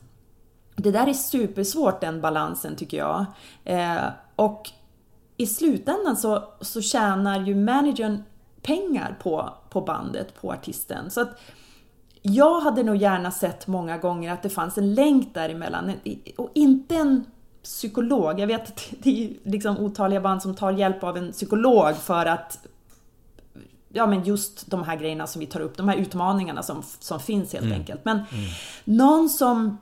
det 0.77 0.91
där 0.91 1.07
är 1.07 1.13
supersvårt 1.13 2.01
den 2.01 2.22
balansen 2.22 2.75
tycker 2.75 2.98
jag. 2.98 3.25
Eh, 3.63 4.05
och 4.36 4.69
i 5.38 5.48
slutändan 5.48 6.17
så, 6.17 6.43
så 6.62 6.81
tjänar 6.81 7.46
ju 7.46 7.55
managern 7.55 8.24
pengar 8.62 9.17
på, 9.22 9.50
på 9.69 9.81
bandet, 9.81 10.41
på 10.41 10.51
artisten. 10.51 11.10
Så 11.10 11.22
att 11.22 11.39
jag 12.22 12.60
hade 12.60 12.84
nog 12.84 12.96
gärna 12.96 13.31
sett 13.31 13.67
många 13.67 13.98
gånger 13.98 14.34
att 14.34 14.43
det 14.43 14.50
fanns 14.50 14.77
en 14.77 14.93
länk 14.93 15.34
däremellan 15.34 15.91
och 16.38 16.51
inte 16.53 16.96
en 16.96 17.25
psykolog. 17.63 18.39
Jag 18.39 18.48
vet 18.48 18.67
att 18.67 18.93
det 19.03 19.24
är 19.25 19.50
liksom 19.50 19.77
otaliga 19.77 20.22
band 20.22 20.41
som 20.41 20.55
tar 20.55 20.72
hjälp 20.72 21.03
av 21.03 21.17
en 21.17 21.31
psykolog 21.31 21.96
för 21.96 22.25
att 22.25 22.67
ja 23.89 24.07
men 24.07 24.24
just 24.24 24.72
de 24.72 24.84
här 24.84 24.96
grejerna 24.96 25.27
som 25.27 25.39
vi 25.39 25.46
tar 25.46 25.60
upp, 25.60 25.77
de 25.77 25.89
här 25.89 25.96
utmaningarna 25.96 26.63
som, 26.63 26.84
som 27.00 27.19
finns 27.19 27.53
helt 27.53 27.65
mm. 27.65 27.77
enkelt. 27.77 28.05
Men 28.05 28.17
mm. 28.17 28.50
någon 28.86 29.29
som 29.29 29.77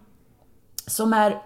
som 0.88 1.13
är 1.13 1.42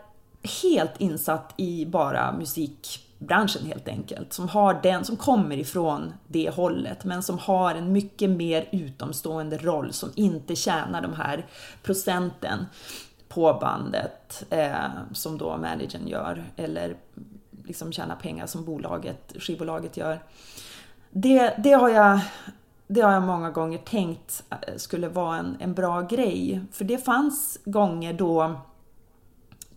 helt 0.63 1.01
insatt 1.01 1.53
i 1.57 1.85
bara 1.85 2.31
musikbranschen 2.31 3.65
helt 3.65 3.87
enkelt. 3.87 4.33
Som 4.33 4.49
har 4.49 4.79
den, 4.83 5.05
som 5.05 5.17
kommer 5.17 5.57
ifrån 5.57 6.13
det 6.27 6.49
hållet 6.49 7.03
men 7.03 7.23
som 7.23 7.37
har 7.39 7.75
en 7.75 7.91
mycket 7.91 8.29
mer 8.29 8.69
utomstående 8.71 9.57
roll 9.57 9.93
som 9.93 10.09
inte 10.15 10.55
tjänar 10.55 11.01
de 11.01 11.13
här 11.13 11.45
procenten 11.83 12.65
på 13.29 13.57
bandet 13.61 14.45
eh, 14.49 14.73
som 15.13 15.37
då 15.37 15.57
managern 15.57 16.07
gör 16.07 16.43
eller 16.55 16.95
liksom 17.65 17.91
tjänar 17.91 18.15
pengar 18.15 18.47
som 18.47 18.65
bolaget, 18.65 19.33
skivbolaget 19.39 19.97
gör. 19.97 20.19
Det, 21.11 21.53
det, 21.57 21.71
har 21.71 21.89
jag, 21.89 22.19
det 22.87 23.01
har 23.01 23.11
jag 23.11 23.23
många 23.23 23.49
gånger 23.49 23.77
tänkt 23.77 24.43
eh, 24.49 24.75
skulle 24.77 25.09
vara 25.09 25.37
en, 25.37 25.57
en 25.59 25.73
bra 25.73 26.01
grej. 26.01 26.61
För 26.71 26.85
det 26.85 26.97
fanns 26.97 27.59
gånger 27.65 28.13
då 28.13 28.61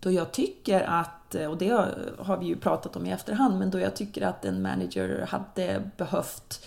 då 0.02 0.10
jag 0.10 0.32
tycker 0.32 0.80
att, 0.80 1.34
och 1.34 1.58
det 1.58 1.70
har 2.18 2.36
vi 2.36 2.46
ju 2.46 2.56
pratat 2.56 2.96
om 2.96 3.06
i 3.06 3.12
efterhand, 3.12 3.58
men 3.58 3.70
då 3.70 3.80
jag 3.80 3.96
tycker 3.96 4.22
att 4.22 4.44
en 4.44 4.62
manager 4.62 5.26
hade 5.30 5.82
behövt 5.96 6.66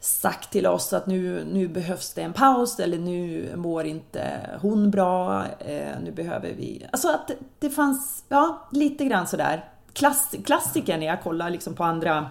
sagt 0.00 0.50
till 0.50 0.66
oss 0.66 0.92
att 0.92 1.06
nu, 1.06 1.44
nu 1.44 1.68
behövs 1.68 2.12
det 2.12 2.22
en 2.22 2.32
paus 2.32 2.80
eller 2.80 2.98
nu 2.98 3.52
mår 3.56 3.84
inte 3.84 4.50
hon 4.60 4.90
bra, 4.90 5.44
eh, 5.58 6.00
nu 6.02 6.12
behöver 6.12 6.48
vi... 6.48 6.86
Alltså 6.92 7.08
att 7.08 7.30
det, 7.58 7.70
fanns, 7.70 8.24
ja, 8.28 8.68
lite 8.72 9.04
grann 9.04 9.26
sådär. 9.26 9.64
Klass, 9.92 10.34
klassiker 10.44 10.98
när 10.98 11.06
jag 11.06 11.22
kollar 11.22 11.50
liksom 11.50 11.74
på 11.74 11.84
andra 11.84 12.30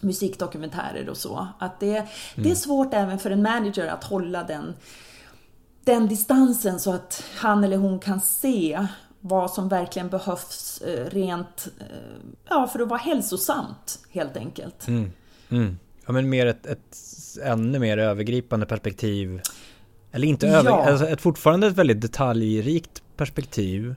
musikdokumentärer 0.00 1.08
och 1.08 1.16
så. 1.16 1.48
Att 1.58 1.80
det, 1.80 1.96
mm. 1.96 2.06
det 2.34 2.40
är 2.40 2.44
mm. 2.44 2.56
svårt 2.56 2.94
även 2.94 3.18
för 3.18 3.30
en 3.30 3.42
manager 3.42 3.86
att 3.86 4.04
hålla 4.04 4.42
den, 4.42 4.74
den 5.84 6.08
distansen 6.08 6.80
så 6.80 6.92
att 6.92 7.24
han 7.36 7.64
eller 7.64 7.76
hon 7.76 7.98
kan 7.98 8.20
se 8.20 8.86
vad 9.28 9.50
som 9.50 9.68
verkligen 9.68 10.08
behövs 10.08 10.82
eh, 10.82 11.10
rent, 11.10 11.68
eh, 11.80 11.86
ja 12.48 12.66
för 12.66 12.80
att 12.80 12.88
vara 12.88 13.00
hälsosamt 13.00 13.98
helt 14.10 14.36
enkelt. 14.36 14.88
Mm. 14.88 15.10
Mm. 15.48 15.78
Ja 16.06 16.12
men 16.12 16.28
mer 16.28 16.46
ett, 16.46 16.66
ett 16.66 16.96
ännu 17.42 17.78
mer 17.78 17.98
övergripande 17.98 18.66
perspektiv. 18.66 19.40
Eller 20.12 20.28
inte 20.28 20.46
ja. 20.46 20.58
över, 20.58 20.70
alltså 20.70 21.06
ett 21.06 21.20
fortfarande 21.20 21.66
ett 21.66 21.76
väldigt 21.76 22.00
detaljrikt 22.00 23.02
perspektiv 23.16 23.94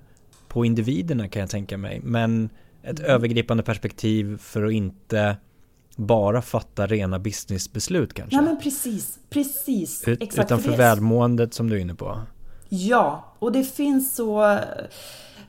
på 0.47 0.65
individerna 0.65 1.27
kan 1.27 1.39
jag 1.39 1.50
tänka 1.50 1.77
mig. 1.77 2.01
Men 2.03 2.50
ett 2.83 3.00
mm. 3.00 3.11
övergripande 3.11 3.63
perspektiv 3.63 4.38
för 4.38 4.63
att 4.65 4.71
inte 4.71 5.38
bara 5.95 6.41
fatta 6.41 6.88
rena 6.88 7.19
businessbeslut 7.19 8.13
kanske. 8.13 8.35
Ja 8.35 8.41
men 8.41 8.59
precis, 8.59 9.19
precis. 9.29 10.07
Ut, 10.07 10.21
Exakt, 10.21 10.47
utan 10.47 10.59
för 10.59 10.77
välmåendet 10.77 11.53
som 11.53 11.69
du 11.69 11.75
är 11.75 11.79
inne 11.79 11.95
på. 11.95 12.21
Ja, 12.73 13.23
och 13.39 13.51
det 13.51 13.63
finns 13.63 14.15
så... 14.15 14.59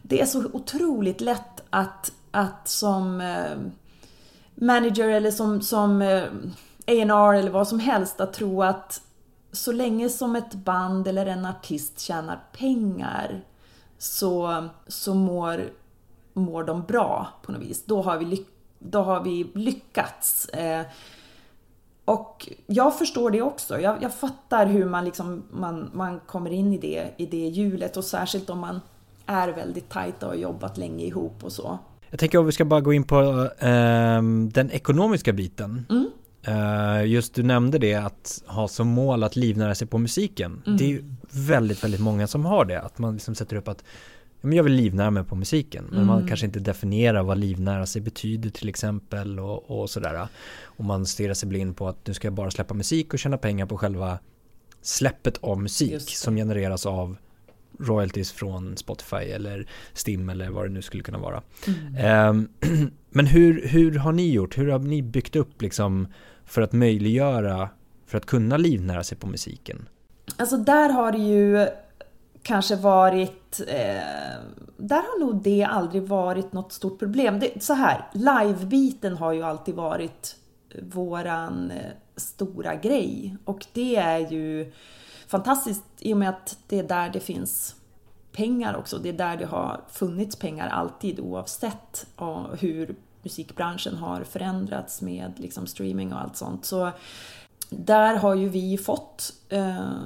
Det 0.02 0.20
är 0.20 0.26
så 0.26 0.44
otroligt 0.52 1.20
lätt 1.20 1.62
att, 1.70 2.12
att 2.30 2.68
som 2.68 3.20
eh, 3.20 3.58
manager 4.54 5.08
eller 5.08 5.30
som, 5.30 5.60
som 5.60 6.02
eh, 6.02 6.22
A&R 6.86 7.34
eller 7.34 7.50
vad 7.50 7.68
som 7.68 7.80
helst 7.80 8.20
att 8.20 8.32
tro 8.32 8.62
att 8.62 9.02
så 9.52 9.72
länge 9.72 10.08
som 10.08 10.36
ett 10.36 10.54
band 10.54 11.08
eller 11.08 11.26
en 11.26 11.46
artist 11.46 12.00
tjänar 12.00 12.40
pengar 12.52 13.40
så, 13.98 14.64
så 14.86 15.14
mår, 15.14 15.70
mår 16.32 16.64
de 16.64 16.82
bra 16.82 17.28
på 17.42 17.52
något 17.52 17.62
vis. 17.62 17.84
Då 17.84 18.02
har 18.02 18.18
vi, 18.18 18.46
då 18.78 19.02
har 19.02 19.20
vi 19.20 19.50
lyckats. 19.54 20.48
Eh, 20.48 20.86
Eh, 22.06 22.12
och 22.12 22.48
jag 22.66 22.98
förstår 22.98 23.30
det 23.30 23.42
också. 23.42 23.80
Jag, 23.80 24.02
jag 24.02 24.14
fattar 24.14 24.66
hur 24.66 24.84
man, 24.84 25.04
liksom, 25.04 25.42
man, 25.50 25.90
man 25.92 26.20
kommer 26.26 26.50
in 26.50 26.72
i 26.72 26.78
det, 26.78 27.10
i 27.16 27.26
det 27.26 27.48
hjulet 27.48 27.96
och 27.96 28.04
särskilt 28.04 28.50
om 28.50 28.58
man 28.58 28.80
är 29.26 29.48
väldigt 29.48 29.88
tajta 29.88 30.26
och 30.26 30.32
har 30.32 30.38
jobbat 30.38 30.78
länge 30.78 31.04
ihop 31.04 31.44
och 31.44 31.52
så. 31.52 31.78
Jag 32.10 32.20
tänker 32.20 32.38
att 32.38 32.46
vi 32.46 32.52
ska 32.52 32.64
bara 32.64 32.80
gå 32.80 32.92
in 32.92 33.04
på 33.04 33.20
eh, 33.58 34.22
den 34.52 34.70
ekonomiska 34.70 35.32
biten. 35.32 35.86
Mm. 35.90 36.10
Uh, 36.48 37.06
just 37.06 37.34
du 37.34 37.42
nämnde 37.42 37.78
det 37.78 37.94
att 37.94 38.42
ha 38.46 38.68
som 38.68 38.88
mål 38.88 39.22
att 39.22 39.36
livnära 39.36 39.74
sig 39.74 39.86
på 39.86 39.98
musiken. 39.98 40.62
Mm. 40.66 40.78
Det 40.78 40.84
är 40.84 40.88
ju 40.88 41.04
väldigt, 41.30 41.84
väldigt 41.84 42.00
många 42.00 42.26
som 42.26 42.44
har 42.44 42.64
det. 42.64 42.80
Att 42.80 42.98
man 42.98 43.14
liksom 43.14 43.34
sätter 43.34 43.56
upp 43.56 43.68
att 43.68 43.84
men 44.42 44.56
jag 44.56 44.64
vill 44.64 44.72
livnära 44.72 45.10
mig 45.10 45.24
på 45.24 45.34
musiken. 45.34 45.84
Men 45.84 45.94
mm. 45.94 46.06
man 46.06 46.28
kanske 46.28 46.46
inte 46.46 46.60
definierar 46.60 47.22
vad 47.22 47.38
livnära 47.38 47.86
sig 47.86 48.02
betyder 48.02 48.50
till 48.50 48.68
exempel 48.68 49.40
och, 49.40 49.80
och 49.80 49.90
sådär. 49.90 50.28
Och 50.62 50.84
man 50.84 51.06
stirrar 51.06 51.34
sig 51.34 51.48
blind 51.48 51.76
på 51.76 51.88
att 51.88 52.06
nu 52.06 52.14
ska 52.14 52.26
jag 52.26 52.34
bara 52.34 52.50
släppa 52.50 52.74
musik 52.74 53.12
och 53.12 53.18
tjäna 53.18 53.38
pengar 53.38 53.66
på 53.66 53.78
själva 53.78 54.18
släppet 54.82 55.38
av 55.40 55.62
musik 55.62 56.16
som 56.16 56.36
genereras 56.36 56.86
av 56.86 57.16
royalties 57.78 58.32
från 58.32 58.76
Spotify 58.76 59.16
eller 59.16 59.66
Stim 59.92 60.28
eller 60.28 60.50
vad 60.50 60.64
det 60.64 60.70
nu 60.70 60.82
skulle 60.82 61.02
kunna 61.02 61.18
vara. 61.18 61.42
Mm. 61.66 62.28
Um, 62.28 62.48
men 63.10 63.26
hur, 63.26 63.68
hur 63.68 63.98
har 63.98 64.12
ni 64.12 64.32
gjort? 64.32 64.58
Hur 64.58 64.68
har 64.68 64.78
ni 64.78 65.02
byggt 65.02 65.36
upp 65.36 65.62
liksom 65.62 66.06
för 66.44 66.62
att 66.62 66.72
möjliggöra, 66.72 67.68
för 68.06 68.18
att 68.18 68.26
kunna 68.26 68.56
livnära 68.56 69.04
sig 69.04 69.18
på 69.18 69.26
musiken? 69.26 69.88
Alltså 70.36 70.56
där 70.56 70.88
har 70.88 71.12
det 71.12 71.18
ju 71.18 71.68
kanske 72.42 72.76
varit... 72.76 73.60
Eh, 73.68 74.40
där 74.76 74.96
har 74.96 75.20
nog 75.20 75.42
det 75.42 75.64
aldrig 75.64 76.02
varit 76.02 76.52
något 76.52 76.72
stort 76.72 76.98
problem. 76.98 77.40
Det, 77.40 77.62
så 77.62 77.74
här, 77.74 78.08
live-biten 78.12 79.16
har 79.16 79.32
ju 79.32 79.42
alltid 79.42 79.74
varit 79.74 80.36
våran 80.82 81.70
eh, 81.70 81.92
stora 82.16 82.74
grej. 82.74 83.36
Och 83.44 83.66
det 83.72 83.96
är 83.96 84.32
ju 84.32 84.72
fantastiskt 85.26 85.84
i 85.98 86.14
och 86.14 86.18
med 86.18 86.28
att 86.28 86.58
det 86.66 86.78
är 86.78 86.84
där 86.84 87.10
det 87.10 87.20
finns 87.20 87.76
pengar 88.32 88.76
också. 88.76 88.98
Det 88.98 89.08
är 89.08 89.12
där 89.12 89.36
det 89.36 89.46
har 89.46 89.80
funnits 89.90 90.36
pengar 90.36 90.68
alltid 90.68 91.20
oavsett 91.20 92.06
eh, 92.20 92.46
hur 92.60 92.96
musikbranschen 93.22 93.96
har 93.96 94.24
förändrats 94.24 95.02
med 95.02 95.32
liksom 95.36 95.66
streaming 95.66 96.12
och 96.12 96.20
allt 96.20 96.36
sånt. 96.36 96.64
Så 96.64 96.90
där 97.70 98.16
har 98.16 98.34
ju 98.34 98.48
vi 98.48 98.78
fått 98.78 99.32
eh, 99.48 99.98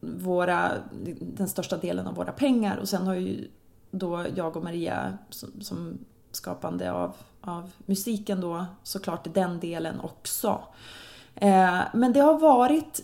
våra, 0.00 0.72
den 1.20 1.48
största 1.48 1.76
delen 1.76 2.06
av 2.06 2.14
våra 2.14 2.32
pengar 2.32 2.76
och 2.76 2.88
sen 2.88 3.06
har 3.06 3.14
ju 3.14 3.48
då 3.90 4.26
jag 4.36 4.56
och 4.56 4.64
Maria 4.64 5.18
som, 5.30 5.50
som 5.60 5.98
skapande 6.30 6.92
av, 6.92 7.12
av 7.40 7.70
musiken 7.86 8.40
då 8.40 8.66
såklart 8.82 9.34
den 9.34 9.60
delen 9.60 10.00
också. 10.00 10.60
Eh, 11.34 11.80
men 11.92 12.12
det 12.12 12.20
har 12.20 12.38
varit 12.38 13.02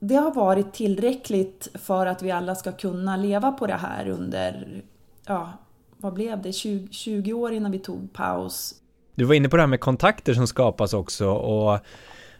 det 0.00 0.14
har 0.14 0.34
varit 0.34 0.72
tillräckligt 0.72 1.68
för 1.74 2.06
att 2.06 2.22
vi 2.22 2.30
alla 2.30 2.54
ska 2.54 2.72
kunna 2.72 3.16
leva 3.16 3.52
på 3.52 3.66
det 3.66 3.74
här 3.74 4.08
under, 4.08 4.82
ja, 5.26 5.52
vad 5.96 6.14
blev 6.14 6.42
det, 6.42 6.52
20, 6.52 6.88
20 6.90 7.32
år 7.32 7.52
innan 7.52 7.70
vi 7.70 7.78
tog 7.78 8.12
paus. 8.12 8.74
Du 9.14 9.24
var 9.24 9.34
inne 9.34 9.48
på 9.48 9.56
det 9.56 9.62
här 9.62 9.66
med 9.66 9.80
kontakter 9.80 10.34
som 10.34 10.46
skapas 10.46 10.92
också 10.92 11.28
och 11.28 11.78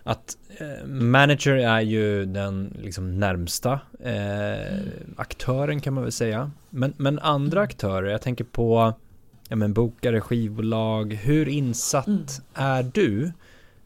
att 0.08 0.36
eh, 0.58 0.86
manager 0.86 1.54
är 1.54 1.80
ju 1.80 2.24
den 2.24 2.76
liksom 2.82 3.20
närmsta 3.20 3.80
eh, 4.00 4.72
mm. 4.72 5.14
aktören 5.16 5.80
kan 5.80 5.94
man 5.94 6.02
väl 6.02 6.12
säga. 6.12 6.50
Men, 6.70 6.92
men 6.96 7.18
andra 7.18 7.58
mm. 7.60 7.64
aktörer, 7.64 8.10
jag 8.10 8.22
tänker 8.22 8.44
på 8.44 8.94
ja, 9.48 9.56
men 9.56 9.72
bokare, 9.72 10.20
skivbolag, 10.20 11.12
hur 11.14 11.48
insatt 11.48 12.06
mm. 12.06 12.26
är 12.54 12.82
du 12.82 13.32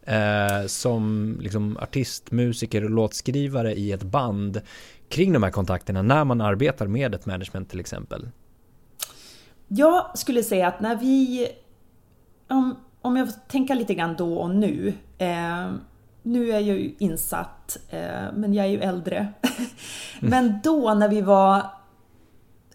eh, 0.02 0.66
som 0.66 1.36
liksom 1.40 1.76
artist, 1.76 2.30
musiker 2.30 2.84
och 2.84 2.90
låtskrivare 2.90 3.74
i 3.74 3.92
ett 3.92 4.02
band 4.02 4.60
kring 5.08 5.32
de 5.32 5.42
här 5.42 5.50
kontakterna 5.50 6.02
när 6.02 6.24
man 6.24 6.40
arbetar 6.40 6.86
med 6.86 7.14
ett 7.14 7.26
management 7.26 7.70
till 7.70 7.80
exempel? 7.80 8.28
Jag 9.68 10.18
skulle 10.18 10.42
säga 10.42 10.68
att 10.68 10.80
när 10.80 10.96
vi, 10.96 11.48
om, 12.48 12.76
om 13.00 13.16
jag 13.16 13.32
får 13.32 13.40
tänka 13.48 13.74
lite 13.74 13.94
grann 13.94 14.16
då 14.18 14.34
och 14.34 14.54
nu, 14.54 14.92
eh, 15.18 15.70
nu 16.22 16.50
är 16.50 16.60
jag 16.60 16.62
ju 16.62 16.94
insatt, 16.98 17.78
eh, 17.88 18.32
men 18.34 18.54
jag 18.54 18.66
är 18.66 18.70
ju 18.70 18.80
äldre. 18.80 19.16
Mm. 19.18 20.30
men 20.30 20.60
då 20.64 20.94
när 20.94 21.08
vi 21.08 21.20
var 21.20 21.62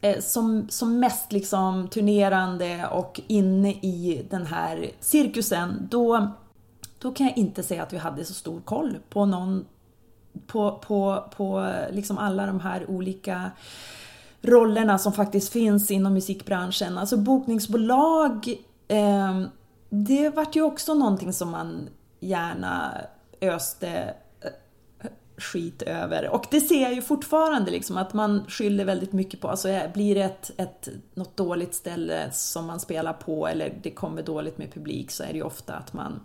eh, 0.02 0.20
som, 0.20 0.70
som 0.70 1.00
mest 1.00 1.32
liksom 1.32 1.88
turnerande 1.88 2.88
och 2.88 3.22
inne 3.28 3.72
i 3.72 4.26
den 4.30 4.46
här 4.46 4.92
cirkusen, 5.00 5.88
då 5.92 6.32
då 7.00 7.12
kan 7.12 7.28
jag 7.28 7.38
inte 7.38 7.64
säga 7.64 7.84
att 7.84 7.94
vi 7.94 7.98
hade 7.98 8.26
så 8.26 8.34
stor 8.34 8.62
koll 8.62 8.98
på 9.10 9.26
någon 9.26 9.66
på, 10.48 10.72
på, 10.88 11.24
på 11.38 11.74
liksom 11.92 12.18
alla 12.18 12.46
de 12.46 12.60
här 12.60 12.90
olika 12.90 13.52
rollerna 14.42 14.98
som 14.98 15.14
faktiskt 15.14 15.54
finns 15.54 15.92
inom 15.92 16.14
musikbranschen. 16.14 16.98
Alltså 16.98 17.18
bokningsbolag, 17.18 18.48
eh, 18.88 19.42
det 19.90 20.30
vart 20.30 20.56
ju 20.56 20.62
också 20.62 20.94
någonting 20.94 21.34
som 21.34 21.50
man 21.50 21.90
gärna 22.20 22.92
öste 23.41 24.13
eh, 24.41 24.52
skit 25.38 25.82
över. 25.82 26.30
Och 26.30 26.45
det 26.52 26.62
ser 26.62 26.82
jag 26.82 26.93
ju 26.93 27.02
fortfarande 27.02 27.71
liksom 27.71 27.97
att 27.97 28.13
man 28.13 28.45
skyller 28.47 28.86
väldigt 28.86 29.13
mycket 29.13 29.41
på, 29.41 29.47
alltså 29.47 29.69
eh, 29.69 29.91
blir 29.93 30.15
det 30.15 30.21
ett, 30.21 30.52
ett, 30.58 30.89
något 31.13 31.38
dåligt 31.38 31.73
ställe 31.73 32.32
som 32.32 32.65
man 32.65 32.80
spelar 32.80 33.13
på 33.13 33.47
eller 33.47 33.73
det 33.84 33.91
kommer 33.91 34.21
dåligt 34.21 34.58
med 34.58 34.73
publik 34.73 35.12
så 35.12 35.23
är 35.23 35.28
det 35.28 35.38
ju 35.38 35.43
ofta 35.43 35.73
att 35.73 35.93
man 35.93 36.19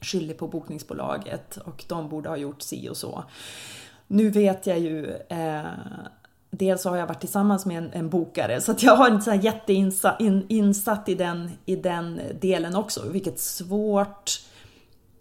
skyller 0.00 0.34
på 0.34 0.48
bokningsbolaget 0.48 1.56
och 1.56 1.84
de 1.88 2.08
borde 2.08 2.28
ha 2.28 2.36
gjort 2.36 2.62
si 2.62 2.88
och 2.88 2.96
så. 2.96 3.24
Nu 4.06 4.30
vet 4.30 4.66
jag 4.66 4.78
ju 4.78 5.14
eh, 5.28 5.64
Dels 6.52 6.84
har 6.84 6.96
jag 6.96 7.06
varit 7.06 7.20
tillsammans 7.20 7.66
med 7.66 7.78
en, 7.78 7.90
en 7.92 8.10
bokare 8.10 8.60
så 8.60 8.72
att 8.72 8.82
jag 8.82 8.96
har 8.96 9.10
inte 9.10 9.24
så 9.24 9.34
jätteinsatt 9.34 10.20
in, 10.20 10.46
i 11.06 11.14
den, 11.14 11.50
i 11.66 11.76
den 11.76 12.20
delen 12.40 12.76
också. 12.76 13.08
Vilket 13.08 13.40
svårt 13.40 14.40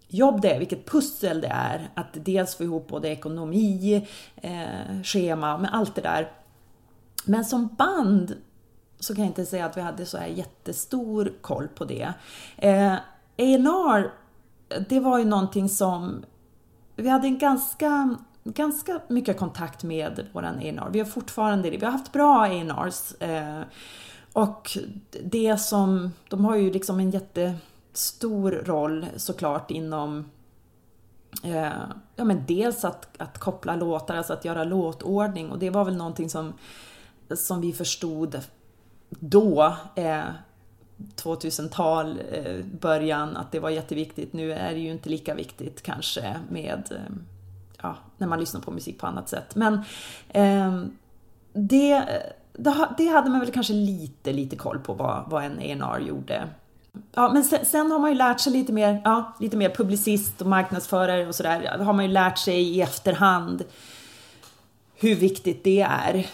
jobb 0.09 0.41
det 0.41 0.53
är, 0.53 0.59
vilket 0.59 0.85
pussel 0.85 1.41
det 1.41 1.47
är 1.47 1.89
att 1.93 2.07
dels 2.11 2.55
få 2.55 2.63
ihop 2.63 2.87
både 2.87 3.09
ekonomi, 3.09 4.07
eh, 4.35 5.01
schema, 5.03 5.57
med 5.57 5.73
allt 5.73 5.95
det 5.95 6.01
där. 6.01 6.31
Men 7.25 7.45
som 7.45 7.67
band 7.67 8.35
så 8.99 9.15
kan 9.15 9.23
jag 9.23 9.29
inte 9.29 9.45
säga 9.45 9.65
att 9.65 9.77
vi 9.77 9.81
hade 9.81 10.05
så 10.05 10.17
här 10.17 10.27
jättestor 10.27 11.33
koll 11.41 11.67
på 11.67 11.85
det. 11.85 12.13
Eh, 12.57 12.93
A&R 13.37 14.11
det 14.89 14.99
var 14.99 15.19
ju 15.19 15.25
någonting 15.25 15.69
som... 15.69 16.25
Vi 16.95 17.09
hade 17.09 17.27
en 17.27 17.37
ganska, 17.37 18.15
ganska 18.43 18.99
mycket 19.07 19.37
kontakt 19.37 19.83
med 19.83 20.27
våran 20.33 20.55
A&R. 20.55 20.89
Vi 20.91 20.99
har 20.99 21.05
fortfarande 21.05 21.69
det. 21.69 21.77
Vi 21.77 21.85
har 21.85 21.91
haft 21.91 22.11
bra 22.11 22.43
A&Rs. 22.43 23.21
Eh, 23.21 23.61
och 24.33 24.77
det 25.23 25.57
som... 25.57 26.11
De 26.29 26.45
har 26.45 26.55
ju 26.55 26.71
liksom 26.71 26.99
en 26.99 27.11
jätte, 27.11 27.55
stor 27.93 28.51
roll 28.51 29.05
såklart 29.15 29.71
inom 29.71 30.31
eh, 31.43 31.71
ja, 32.15 32.23
men 32.23 32.43
dels 32.47 32.85
att, 32.85 33.07
att 33.17 33.37
koppla 33.37 33.75
låtar, 33.75 34.15
alltså 34.15 34.33
att 34.33 34.45
göra 34.45 34.63
låtordning 34.63 35.51
och 35.51 35.59
det 35.59 35.69
var 35.69 35.85
väl 35.85 35.95
någonting 35.95 36.29
som, 36.29 36.53
som 37.35 37.61
vi 37.61 37.73
förstod 37.73 38.39
då 39.09 39.75
eh, 39.95 40.23
2000-tal, 41.15 42.19
eh, 42.31 42.65
början, 42.65 43.37
att 43.37 43.51
det 43.51 43.59
var 43.59 43.69
jätteviktigt. 43.69 44.33
Nu 44.33 44.53
är 44.53 44.73
det 44.73 44.79
ju 44.79 44.91
inte 44.91 45.09
lika 45.09 45.35
viktigt 45.35 45.83
kanske 45.83 46.39
med, 46.49 46.91
eh, 46.91 47.15
ja, 47.81 47.95
när 48.17 48.27
man 48.27 48.39
lyssnar 48.39 48.61
på 48.61 48.71
musik 48.71 48.99
på 48.99 49.07
annat 49.07 49.29
sätt. 49.29 49.55
Men 49.55 49.73
eh, 50.29 50.83
det, 51.53 52.03
det 52.97 53.07
hade 53.07 53.29
man 53.29 53.39
väl 53.39 53.51
kanske 53.51 53.73
lite, 53.73 54.33
lite 54.33 54.55
koll 54.55 54.79
på 54.79 54.93
vad, 54.93 55.29
vad 55.29 55.43
en 55.43 55.83
A&R 55.83 55.99
gjorde. 55.99 56.49
Ja, 57.15 57.33
men 57.33 57.43
sen, 57.43 57.65
sen, 57.65 57.91
har 57.91 57.99
man 57.99 58.09
ju 58.09 58.17
lärt 58.17 58.39
sig 58.39 58.53
lite 58.53 58.73
mer, 58.73 59.01
ja, 59.03 59.35
lite 59.39 59.57
mer 59.57 59.69
publicist 59.69 60.41
och 60.41 60.47
marknadsförare 60.47 61.27
och 61.27 61.35
sådär. 61.35 61.75
Det 61.77 61.83
har 61.83 61.93
man 61.93 62.05
ju 62.05 62.11
lärt 62.11 62.37
sig 62.37 62.61
i 62.61 62.81
efterhand 62.81 63.63
hur 64.95 65.15
viktigt 65.15 65.63
det 65.63 65.81
är. 65.81 66.25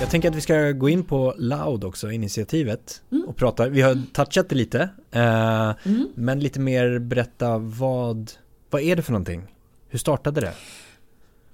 Jag 0.00 0.10
tänker 0.10 0.28
att 0.28 0.36
vi 0.36 0.40
ska 0.40 0.70
gå 0.70 0.88
in 0.88 1.04
på 1.04 1.34
Loud 1.38 1.84
också, 1.84 2.10
initiativet, 2.10 3.02
mm. 3.12 3.24
och 3.24 3.36
prata. 3.36 3.68
Vi 3.68 3.82
har 3.82 4.02
touchat 4.12 4.48
det 4.48 4.54
lite, 4.54 4.88
eh, 5.10 5.86
mm. 5.86 6.08
men 6.14 6.40
lite 6.40 6.60
mer 6.60 6.98
berätta 6.98 7.58
vad, 7.58 8.30
vad 8.70 8.82
är 8.82 8.96
det 8.96 9.02
för 9.02 9.12
någonting? 9.12 9.54
Hur 9.88 9.98
startade 9.98 10.40
det? 10.40 10.52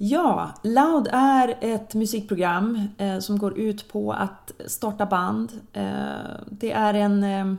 Ja, 0.03 0.51
Loud 0.63 1.09
är 1.13 1.59
ett 1.61 1.95
musikprogram 1.95 2.89
eh, 2.99 3.19
som 3.19 3.39
går 3.39 3.59
ut 3.59 3.89
på 3.89 4.13
att 4.13 4.53
starta 4.67 5.07
band. 5.07 5.53
Eh, 5.73 5.85
det 6.51 6.73
är 6.73 6.95
en, 6.95 7.25
eh, 7.25 7.55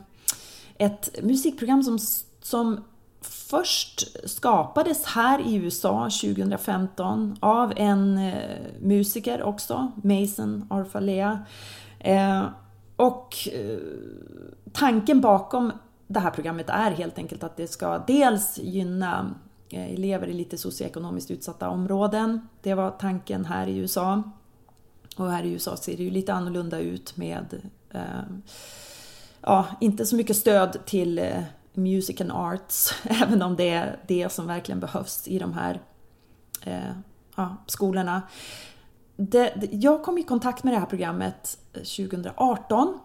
ett 0.77 1.23
musikprogram 1.23 1.83
som, 1.83 1.99
som 2.41 2.83
först 3.21 4.29
skapades 4.29 5.05
här 5.05 5.47
i 5.47 5.55
USA 5.55 6.03
2015 6.03 7.37
av 7.39 7.73
en 7.75 8.17
eh, 8.17 8.57
musiker 8.79 9.43
också, 9.43 9.91
Mason 10.03 10.67
Arfalea. 10.69 11.45
Eh, 11.99 12.43
och 12.95 13.35
eh, 13.53 13.79
tanken 14.71 15.21
bakom 15.21 15.71
det 16.07 16.19
här 16.19 16.31
programmet 16.31 16.69
är 16.69 16.91
helt 16.91 17.17
enkelt 17.17 17.43
att 17.43 17.57
det 17.57 17.67
ska 17.67 17.97
dels 17.97 18.57
gynna 18.57 19.35
Eh, 19.71 19.93
elever 19.93 20.27
i 20.27 20.33
lite 20.33 20.57
socioekonomiskt 20.57 21.31
utsatta 21.31 21.69
områden. 21.69 22.47
Det 22.61 22.73
var 22.73 22.91
tanken 22.91 23.45
här 23.45 23.67
i 23.67 23.77
USA. 23.77 24.23
Och 25.17 25.31
här 25.31 25.43
i 25.43 25.51
USA 25.51 25.77
ser 25.77 25.97
det 25.97 26.03
ju 26.03 26.09
lite 26.09 26.33
annorlunda 26.33 26.79
ut 26.79 27.17
med 27.17 27.61
eh, 27.89 28.01
ja, 29.41 29.65
inte 29.81 30.05
så 30.05 30.15
mycket 30.15 30.37
stöd 30.37 30.77
till 30.85 31.19
eh, 31.19 31.43
music 31.73 32.21
and 32.21 32.31
arts, 32.31 32.93
även 33.03 33.41
om 33.41 33.55
det 33.55 33.69
är 33.69 33.99
det 34.07 34.31
som 34.31 34.47
verkligen 34.47 34.79
behövs 34.79 35.27
i 35.27 35.39
de 35.39 35.53
här 35.53 35.81
eh, 36.63 36.91
ja, 37.35 37.57
skolorna. 37.67 38.21
Det, 39.15 39.69
jag 39.71 40.03
kom 40.03 40.17
i 40.17 40.23
kontakt 40.23 40.63
med 40.63 40.73
det 40.73 40.79
här 40.79 40.85
programmet 40.85 41.57
2018 41.73 42.99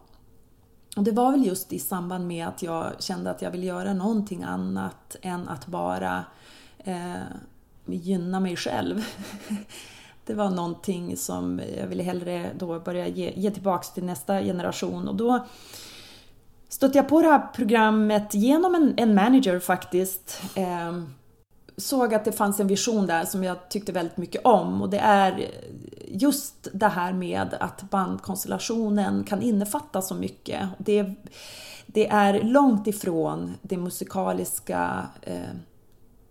och 0.97 1.03
det 1.03 1.11
var 1.11 1.31
väl 1.31 1.47
just 1.47 1.73
i 1.73 1.79
samband 1.79 2.27
med 2.27 2.49
att 2.49 2.63
jag 2.63 3.03
kände 3.03 3.31
att 3.31 3.43
jag 3.43 3.51
ville 3.51 3.67
göra 3.67 3.95
någonting 3.95 4.43
annat 4.43 5.17
än 5.23 5.49
att 5.49 5.67
bara 5.67 6.25
eh, 6.87 7.22
gynna 7.87 8.40
mig 8.40 8.57
själv. 8.57 9.05
Det 10.27 10.35
var 10.35 10.51
någonting 10.51 11.16
som 11.16 11.61
jag 11.79 11.87
ville 11.87 12.03
hellre 12.03 12.51
då 12.59 12.81
börja 12.81 13.09
ge, 13.09 13.33
ge 13.37 13.51
tillbaks 13.51 13.92
till 13.92 14.05
nästa 14.05 14.40
generation 14.40 15.09
och 15.09 15.14
då 15.14 15.46
stötte 16.68 16.99
jag 16.99 17.09
på 17.09 17.22
det 17.22 17.29
här 17.29 17.49
programmet 17.55 18.35
genom 18.35 18.75
en, 18.75 18.94
en 18.96 19.14
manager 19.14 19.59
faktiskt. 19.59 20.42
Eh, 20.55 21.03
såg 21.77 22.14
att 22.14 22.25
det 22.25 22.33
fanns 22.33 22.61
en 22.61 22.66
vision 22.66 23.07
där 23.07 23.25
som 23.25 23.44
jag 23.44 23.68
tyckte 23.68 23.92
väldigt 23.92 24.16
mycket 24.16 24.46
om 24.46 24.83
och 24.83 24.90
det 24.90 24.99
är 24.99 25.51
just 26.09 26.68
det 26.72 26.88
här 26.88 27.12
med 27.12 27.55
att 27.61 27.90
bandkonstellationen 27.90 29.25
kan 29.25 29.42
innefatta 29.42 30.03
så 30.03 30.14
mycket. 30.14 30.68
Det, 30.79 31.14
det 31.87 32.09
är 32.09 32.42
långt 32.42 32.87
ifrån 32.87 33.55
det 33.62 33.77
musikaliska 33.77 35.07
eh, 35.22 35.57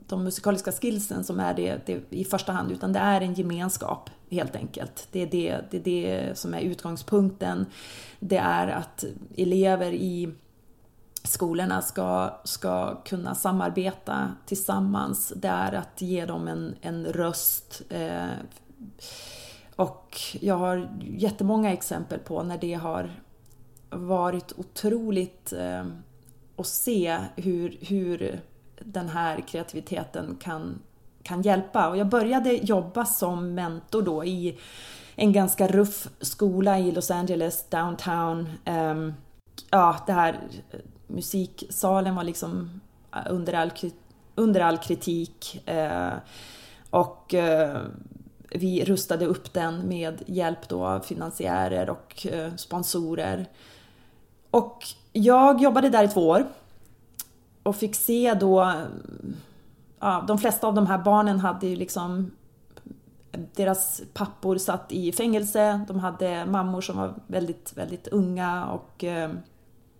de 0.07 0.23
musikaliska 0.23 0.71
skillsen 0.71 1.23
som 1.23 1.39
är 1.39 1.53
det, 1.53 1.85
det, 1.85 2.03
i 2.09 2.25
första 2.25 2.51
hand, 2.51 2.71
utan 2.71 2.93
det 2.93 2.99
är 2.99 3.21
en 3.21 3.33
gemenskap 3.33 4.09
helt 4.29 4.55
enkelt. 4.55 5.07
Det 5.11 5.21
är 5.21 5.27
det, 5.27 5.61
det 5.71 5.77
är 5.77 5.81
det 5.83 6.37
som 6.37 6.53
är 6.53 6.61
utgångspunkten. 6.61 7.65
Det 8.19 8.37
är 8.37 8.67
att 8.67 9.05
elever 9.37 9.91
i 9.91 10.33
skolorna 11.23 11.81
ska, 11.81 12.39
ska 12.43 13.01
kunna 13.03 13.35
samarbeta 13.35 14.31
tillsammans. 14.45 15.33
Det 15.35 15.47
är 15.47 15.71
att 15.71 16.01
ge 16.01 16.25
dem 16.25 16.47
en, 16.47 16.75
en 16.81 17.05
röst. 17.05 17.81
Eh, 17.89 18.27
och 19.75 20.19
jag 20.39 20.57
har 20.57 20.89
jättemånga 21.01 21.73
exempel 21.73 22.19
på 22.19 22.43
när 22.43 22.57
det 22.57 22.73
har 22.73 23.11
varit 23.89 24.53
otroligt 24.57 25.53
eh, 25.53 25.85
att 26.55 26.67
se 26.67 27.17
hur, 27.35 27.77
hur 27.81 28.41
den 28.79 29.09
här 29.09 29.41
kreativiteten 29.41 30.37
kan, 30.41 30.79
kan 31.23 31.41
hjälpa. 31.41 31.89
Och 31.89 31.97
jag 31.97 32.07
började 32.07 32.53
jobba 32.53 33.05
som 33.05 33.53
mentor 33.53 34.01
då 34.01 34.25
i 34.25 34.57
en 35.15 35.33
ganska 35.33 35.67
ruff 35.67 36.07
skola 36.21 36.79
i 36.79 36.91
Los 36.91 37.11
Angeles, 37.11 37.65
downtown. 37.69 38.49
Um, 38.65 39.13
ja, 39.69 40.03
det 40.07 40.13
här 40.13 40.39
eh, 40.71 40.79
musiksalen 41.07 42.15
var 42.15 42.23
liksom 42.23 42.81
eh, 43.15 43.19
under 43.29 43.53
all, 43.53 43.71
under 44.35 44.61
all 44.61 44.77
kritik. 44.77 45.63
Uh, 45.69 46.13
och 46.89 47.33
uh, 47.33 47.81
vi 48.49 48.85
rustade 48.85 49.25
upp 49.25 49.53
den 49.53 49.87
med 49.87 50.23
hjälp 50.25 50.69
då 50.69 50.85
av 50.85 50.99
finansiärer 50.99 51.89
och 51.89 52.27
uh, 52.33 52.55
sponsorer. 52.55 53.45
Och 54.51 54.83
jag 55.13 55.61
jobbade 55.61 55.89
där 55.89 56.03
i 56.03 56.07
två 56.07 56.29
år 56.29 56.45
och 57.65 57.75
fick 57.75 57.95
se 57.95 58.33
då, 58.33 58.73
ja, 59.99 60.23
de 60.27 60.37
flesta 60.37 60.67
av 60.67 60.73
de 60.73 60.87
här 60.87 60.97
barnen 60.97 61.39
hade 61.39 61.67
ju 61.67 61.75
liksom 61.75 62.31
deras 63.55 64.01
pappor 64.13 64.57
satt 64.57 64.91
i 64.91 65.11
fängelse, 65.11 65.85
de 65.87 65.99
hade 65.99 66.45
mammor 66.45 66.81
som 66.81 66.97
var 66.97 67.13
väldigt, 67.27 67.73
väldigt 67.77 68.07
unga 68.07 68.65
och 68.65 69.03
eh, 69.03 69.31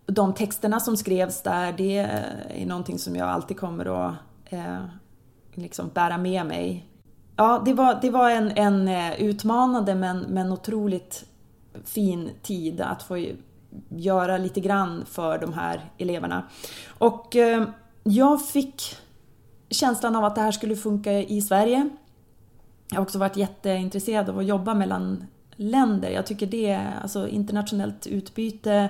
de 0.05 0.33
texterna 0.33 0.79
som 0.79 0.97
skrevs 0.97 1.41
där, 1.41 1.73
det 1.77 1.97
är 2.49 2.65
någonting 2.65 2.99
som 2.99 3.15
jag 3.15 3.29
alltid 3.29 3.59
kommer 3.59 4.07
att 4.07 4.15
eh, 4.45 4.85
liksom 5.53 5.89
bära 5.93 6.17
med 6.17 6.45
mig. 6.45 6.85
Ja, 7.35 7.61
det 7.65 7.73
var, 7.73 7.99
det 8.01 8.09
var 8.09 8.29
en, 8.29 8.51
en 8.51 8.87
eh, 8.87 9.21
utmanande 9.21 9.95
men, 9.95 10.19
men 10.19 10.51
otroligt 10.51 11.25
fin 11.83 12.29
tid 12.41 12.81
att 12.81 13.03
få 13.03 13.17
göra 13.89 14.37
lite 14.37 14.59
grann 14.59 15.05
för 15.05 15.37
de 15.37 15.53
här 15.53 15.81
eleverna. 15.97 16.43
Och 16.87 17.35
eh, 17.35 17.67
jag 18.03 18.45
fick 18.45 18.95
känslan 19.69 20.15
av 20.15 20.25
att 20.25 20.35
det 20.35 20.41
här 20.41 20.51
skulle 20.51 20.75
funka 20.75 21.11
i 21.11 21.41
Sverige. 21.41 21.89
Jag 22.89 22.97
har 22.97 23.03
också 23.03 23.19
varit 23.19 23.37
jätteintresserad 23.37 24.29
av 24.29 24.39
att 24.39 24.45
jobba 24.45 24.73
mellan 24.73 25.23
länder. 25.55 26.09
Jag 26.09 26.25
tycker 26.25 26.47
det, 26.47 26.81
alltså 27.01 27.27
internationellt 27.27 28.07
utbyte 28.07 28.89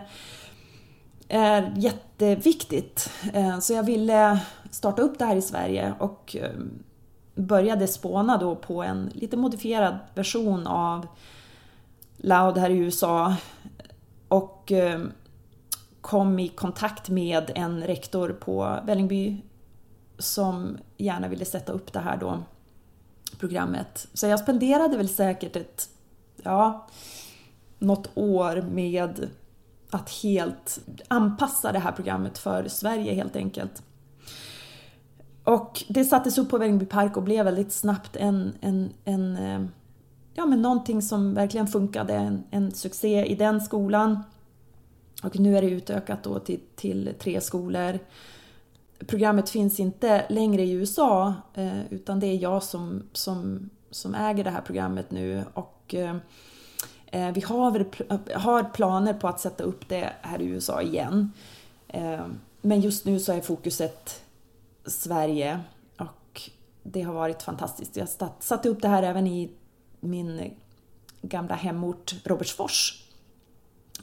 är 1.27 1.73
jätteviktigt. 1.75 3.11
Eh, 3.33 3.59
så 3.59 3.73
jag 3.73 3.83
ville 3.83 4.39
starta 4.71 5.01
upp 5.01 5.19
det 5.19 5.25
här 5.25 5.35
i 5.35 5.41
Sverige 5.41 5.93
och 5.99 6.35
eh, 6.39 6.49
började 7.35 7.87
spåna 7.87 8.37
då 8.37 8.55
på 8.55 8.83
en 8.83 9.11
lite 9.13 9.37
modifierad 9.37 9.97
version 10.15 10.67
av 10.67 11.07
Loud 12.17 12.57
här 12.57 12.69
i 12.69 12.77
USA 12.77 13.35
och 14.35 14.71
eh, 14.71 15.01
kom 16.01 16.39
i 16.39 16.47
kontakt 16.47 17.09
med 17.09 17.51
en 17.55 17.83
rektor 17.83 18.29
på 18.29 18.79
Vällingby 18.85 19.41
som 20.17 20.77
gärna 20.97 21.27
ville 21.27 21.45
sätta 21.45 21.71
upp 21.71 21.93
det 21.93 21.99
här 21.99 22.17
då 22.17 22.43
programmet. 23.39 24.07
Så 24.13 24.27
jag 24.27 24.39
spenderade 24.39 24.97
väl 24.97 25.09
säkert 25.09 25.55
ett, 25.55 25.89
ja, 26.43 26.87
något 27.79 28.09
år 28.13 28.61
med 28.61 29.29
att 29.89 30.09
helt 30.09 30.79
anpassa 31.07 31.71
det 31.71 31.79
här 31.79 31.91
programmet 31.91 32.37
för 32.37 32.67
Sverige 32.67 33.13
helt 33.13 33.35
enkelt. 33.35 33.83
Och 35.43 35.83
det 35.87 36.03
sattes 36.03 36.37
upp 36.37 36.49
på 36.49 36.57
Vällingby 36.57 36.85
park 36.85 37.17
och 37.17 37.23
blev 37.23 37.45
väldigt 37.45 37.73
snabbt 37.73 38.15
en, 38.15 38.53
en, 38.61 38.93
en 39.05 39.37
eh, 39.37 39.61
ja, 40.35 40.45
men 40.45 40.61
någonting 40.61 41.01
som 41.01 41.33
verkligen 41.33 41.67
funkade, 41.67 42.13
en, 42.13 42.43
en 42.51 42.71
succé 42.71 43.25
i 43.25 43.35
den 43.35 43.61
skolan. 43.61 44.23
Och 45.23 45.39
nu 45.39 45.57
är 45.57 45.61
det 45.61 45.69
utökat 45.69 46.23
då 46.23 46.39
till, 46.39 46.59
till 46.75 47.13
tre 47.19 47.41
skolor. 47.41 47.99
Programmet 49.07 49.49
finns 49.49 49.79
inte 49.79 50.25
längre 50.29 50.61
i 50.61 50.71
USA 50.71 51.33
eh, 51.53 51.85
utan 51.89 52.19
det 52.19 52.27
är 52.27 52.35
jag 52.35 52.63
som, 52.63 53.03
som, 53.13 53.69
som 53.89 54.15
äger 54.15 54.43
det 54.43 54.49
här 54.49 54.61
programmet 54.61 55.11
nu 55.11 55.43
och 55.53 55.95
eh, 55.95 56.15
eh 57.05 57.31
vi 57.31 57.41
har, 57.41 57.85
har 58.37 58.63
planer 58.63 59.13
på 59.13 59.27
att 59.27 59.39
sätta 59.39 59.63
upp 59.63 59.89
det 59.89 60.13
här 60.21 60.41
i 60.41 60.45
USA 60.45 60.81
igen. 60.81 61.31
Eh, 61.87 62.27
men 62.61 62.81
just 62.81 63.05
nu 63.05 63.19
så 63.19 63.33
är 63.33 63.41
fokuset 63.41 64.23
Sverige 64.85 65.59
och 65.97 66.41
det 66.83 67.01
har 67.01 67.13
varit 67.13 67.43
fantastiskt. 67.43 67.97
Jag 67.97 68.07
satte 68.39 68.69
upp 68.69 68.81
det 68.81 68.87
här 68.87 69.03
även 69.03 69.27
i 69.27 69.51
min 70.05 70.53
gamla 71.21 71.55
hemort 71.55 72.15
Robertsfors. 72.23 73.05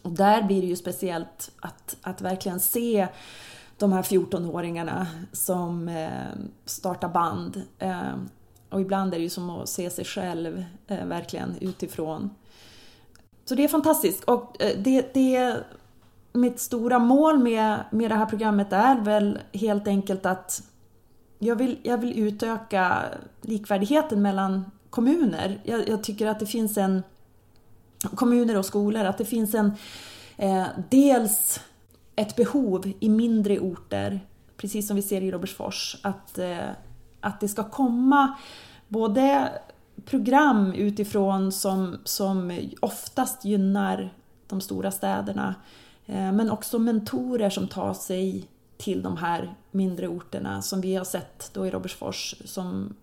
Och 0.03 0.11
där 0.11 0.43
blir 0.43 0.63
det 0.63 0.69
ju 0.69 0.77
speciellt 0.77 1.51
att, 1.61 1.97
att 2.03 2.21
verkligen 2.21 2.61
se 2.61 3.09
de 3.79 3.93
här 3.93 4.03
14-åringarna 4.03 5.07
som 5.33 5.89
eh, 5.89 6.31
startar 6.65 7.09
band. 7.09 7.63
Eh, 7.79 8.15
och 8.69 8.81
ibland 8.81 9.15
är 9.15 9.19
det 9.19 9.23
ju 9.23 9.31
som 9.31 9.51
att 9.51 9.69
se 9.69 9.91
sig 9.91 10.05
själv 10.05 10.65
eh, 10.87 11.07
verkligen 11.07 11.57
utifrån. 11.61 12.31
Så 13.45 13.55
det 13.55 13.65
är 13.65 13.69
fantastiskt 13.69 14.25
och 14.25 14.63
eh, 14.63 14.79
det, 14.79 15.15
det 15.15 15.57
mitt 16.33 16.61
stora 16.61 16.99
mål 16.99 17.39
med, 17.39 17.85
med 17.91 18.11
det 18.11 18.15
här 18.15 18.27
programmet 18.27 18.73
är 18.73 19.01
väl 19.01 19.39
helt 19.53 19.87
enkelt 19.87 20.27
att 20.27 20.63
jag 21.39 21.57
vill, 21.57 21.79
jag 21.83 21.99
vill 21.99 22.19
utöka 22.19 23.03
likvärdigheten 23.41 24.23
mellan 24.23 24.71
kommuner. 24.93 25.61
Jag, 25.65 25.89
jag 25.89 26.05
tycker 26.05 26.27
att 26.27 26.41
det 26.41 26.47
finns 26.47 26.77
en 26.77 27.03
kommuner 28.15 28.57
och 28.57 28.65
skolor, 28.65 29.05
att 29.05 29.19
det 29.19 29.25
finns 29.25 29.55
en 29.55 29.73
eh, 30.37 30.67
dels 30.91 31.61
ett 32.17 32.37
behov 32.37 32.93
i 33.01 33.09
mindre 33.09 33.59
orter, 33.59 34.21
precis 34.57 34.87
som 34.87 34.97
vi 34.97 35.03
ser 35.03 35.23
i 35.23 35.31
Robertsfors, 35.31 35.97
att, 36.03 36.39
eh, 36.39 36.71
att 37.21 37.41
det 37.41 37.49
ska 37.49 37.71
komma 37.71 38.35
både 38.89 39.49
program 40.05 40.73
utifrån 40.73 41.53
som, 41.53 41.99
som 42.05 42.61
oftast 42.81 43.45
gynnar 43.45 44.15
de 44.47 44.61
stora 44.61 44.91
städerna, 44.91 45.55
eh, 46.07 46.33
men 46.33 46.51
också 46.51 46.79
mentorer 46.79 47.51
som 47.51 47.69
tar 47.69 47.95
sig 47.95 48.49
till 48.77 49.03
de 49.03 49.17
här 49.17 49.55
mindre 49.71 50.09
orterna 50.09 50.63
som 50.63 50.81
vi 50.81 50.97
har 50.97 51.05
sett 51.05 51.51
då 51.53 51.67
i 51.67 51.71
Robertsfors 51.71 52.35
som, 52.45 52.95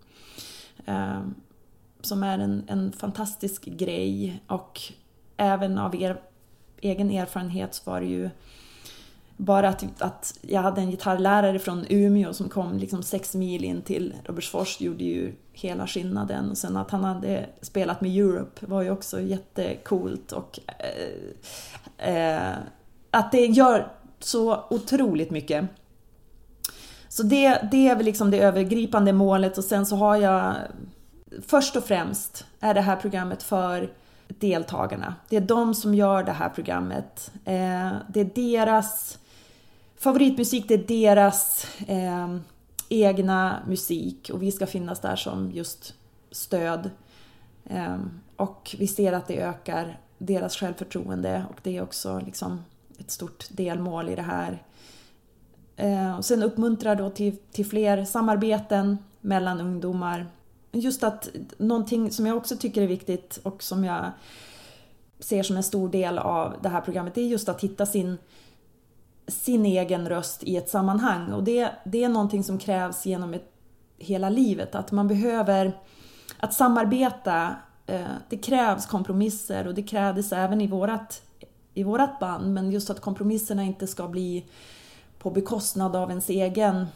eh, 0.86 1.22
som 2.02 2.24
är 2.24 2.40
en, 2.40 2.64
en 2.68 2.92
fantastisk 2.92 3.66
grej 3.66 4.44
och 4.48 4.82
även 5.38 5.78
av 5.78 5.96
er 5.96 6.22
egen 6.82 7.12
erfarenhet 7.12 7.74
så 7.74 7.92
var 7.92 8.02
det 8.02 8.08
ju 8.08 8.30
bara 9.38 9.70
att, 9.70 10.02
att 10.02 10.40
jag 10.42 10.62
hade 10.62 10.82
en 10.82 10.92
gitarrlärare 10.92 11.60
från 11.60 11.86
Umeå 11.90 12.34
som 12.34 12.50
kom 12.50 12.78
liksom 12.78 13.04
sex 13.04 13.36
mil 13.36 13.64
in 13.64 13.82
till 13.82 14.14
Robertsfors 14.26 14.82
gjorde 14.82 15.04
ju 15.04 15.34
hela 15.54 15.88
skillnaden. 15.88 16.50
Och 16.52 16.58
sen 16.58 16.78
att 16.78 16.92
han 16.92 17.04
hade 17.04 17.46
spelat 17.62 18.02
med 18.02 18.18
Europe 18.18 18.66
var 18.66 18.82
ju 18.82 18.92
också 18.92 19.22
jättecoolt 19.22 20.32
och 20.32 20.60
eh, 21.98 22.16
eh, 22.16 22.58
att 23.12 23.32
det 23.32 23.46
gör 23.46 23.92
så 24.20 24.64
otroligt 24.70 25.32
mycket. 25.32 25.66
Så 27.10 27.24
det, 27.24 27.68
det 27.72 27.88
är 27.88 27.96
väl 27.96 28.06
liksom 28.06 28.32
det 28.32 28.40
övergripande 28.40 29.14
målet 29.14 29.58
och 29.58 29.64
sen 29.64 29.86
så 29.86 29.96
har 29.96 30.16
jag 30.16 30.56
Först 31.48 31.76
och 31.76 31.84
främst 31.84 32.46
är 32.60 32.74
det 32.74 32.82
här 32.82 32.96
programmet 32.96 33.44
för 33.44 33.94
deltagarna. 34.28 35.16
Det 35.30 35.38
är 35.38 35.42
de 35.42 35.76
som 35.76 35.96
gör 35.96 36.24
det 36.24 36.32
här 36.32 36.50
programmet. 36.50 37.32
Eh, 37.46 37.92
det 38.10 38.20
är 38.20 38.36
deras 38.36 39.20
favoritmusik, 39.96 40.68
det 40.68 40.74
är 40.74 40.88
deras 40.88 41.68
eh, 41.88 42.36
egna 42.90 43.64
musik 43.68 44.30
och 44.34 44.44
vi 44.44 44.52
ska 44.52 44.68
finnas 44.68 45.00
där 45.00 45.16
som 45.16 45.52
just 45.52 45.94
stöd. 46.32 46.90
Eh, 47.66 47.98
och 48.36 48.76
vi 48.80 48.88
ser 48.88 49.14
att 49.14 49.28
det 49.28 49.42
ökar 49.42 50.00
deras 50.18 50.56
självförtroende 50.56 51.46
och 51.50 51.60
det 51.64 51.78
är 51.78 51.84
också 51.84 52.22
liksom 52.26 52.64
ett 52.98 53.12
stort 53.12 53.46
delmål 53.50 54.10
i 54.10 54.16
det 54.16 54.22
här. 54.22 54.64
Eh, 55.76 56.18
och 56.18 56.26
sen 56.26 56.44
uppmuntrar 56.44 56.96
då 56.96 57.10
till, 57.10 57.38
till 57.52 57.66
fler 57.66 58.06
samarbeten 58.06 58.98
mellan 59.22 59.62
ungdomar. 59.62 60.28
Just 60.72 61.04
att 61.04 61.30
någonting 61.58 62.12
som 62.12 62.26
jag 62.26 62.38
också 62.38 62.58
tycker 62.58 62.82
är 62.82 62.88
viktigt 62.88 63.40
och 63.44 63.64
som 63.64 63.84
jag 63.84 64.12
ser 65.20 65.44
som 65.44 65.58
en 65.58 65.64
stor 65.64 65.90
del 65.90 66.18
av 66.18 66.56
det 66.62 66.70
här 66.70 66.82
programmet, 66.82 67.16
det 67.16 67.22
är 67.22 67.28
just 67.28 67.50
att 67.50 67.62
hitta 67.62 67.86
sin, 67.86 68.18
sin 69.28 69.66
egen 69.66 70.10
röst 70.10 70.44
i 70.44 70.58
ett 70.58 70.70
sammanhang. 70.70 71.34
Och 71.34 71.44
det, 71.44 71.72
det 71.86 72.04
är 72.04 72.10
någonting 72.10 72.44
som 72.44 72.58
krävs 72.58 73.06
genom 73.06 73.34
ett, 73.34 73.52
hela 73.98 74.30
livet, 74.30 74.76
att 74.76 74.92
man 74.92 75.08
behöver 75.08 75.78
att 76.40 76.54
samarbeta. 76.54 77.56
Eh, 77.86 78.08
det 78.30 78.38
krävs 78.38 78.86
kompromisser 78.86 79.68
och 79.68 79.74
det 79.74 79.84
krävdes 79.84 80.32
även 80.32 80.62
i 80.62 80.68
vårat, 80.68 81.22
i 81.74 81.84
vårat 81.84 82.20
band, 82.20 82.54
men 82.54 82.72
just 82.72 82.90
att 82.90 83.02
kompromisserna 83.02 83.64
inte 83.64 83.88
ska 83.88 84.08
bli 84.08 84.46
på 85.20 85.32
bekostnad 85.32 85.96
av 85.96 86.10
ens 86.10 86.30
egen, 86.30 86.88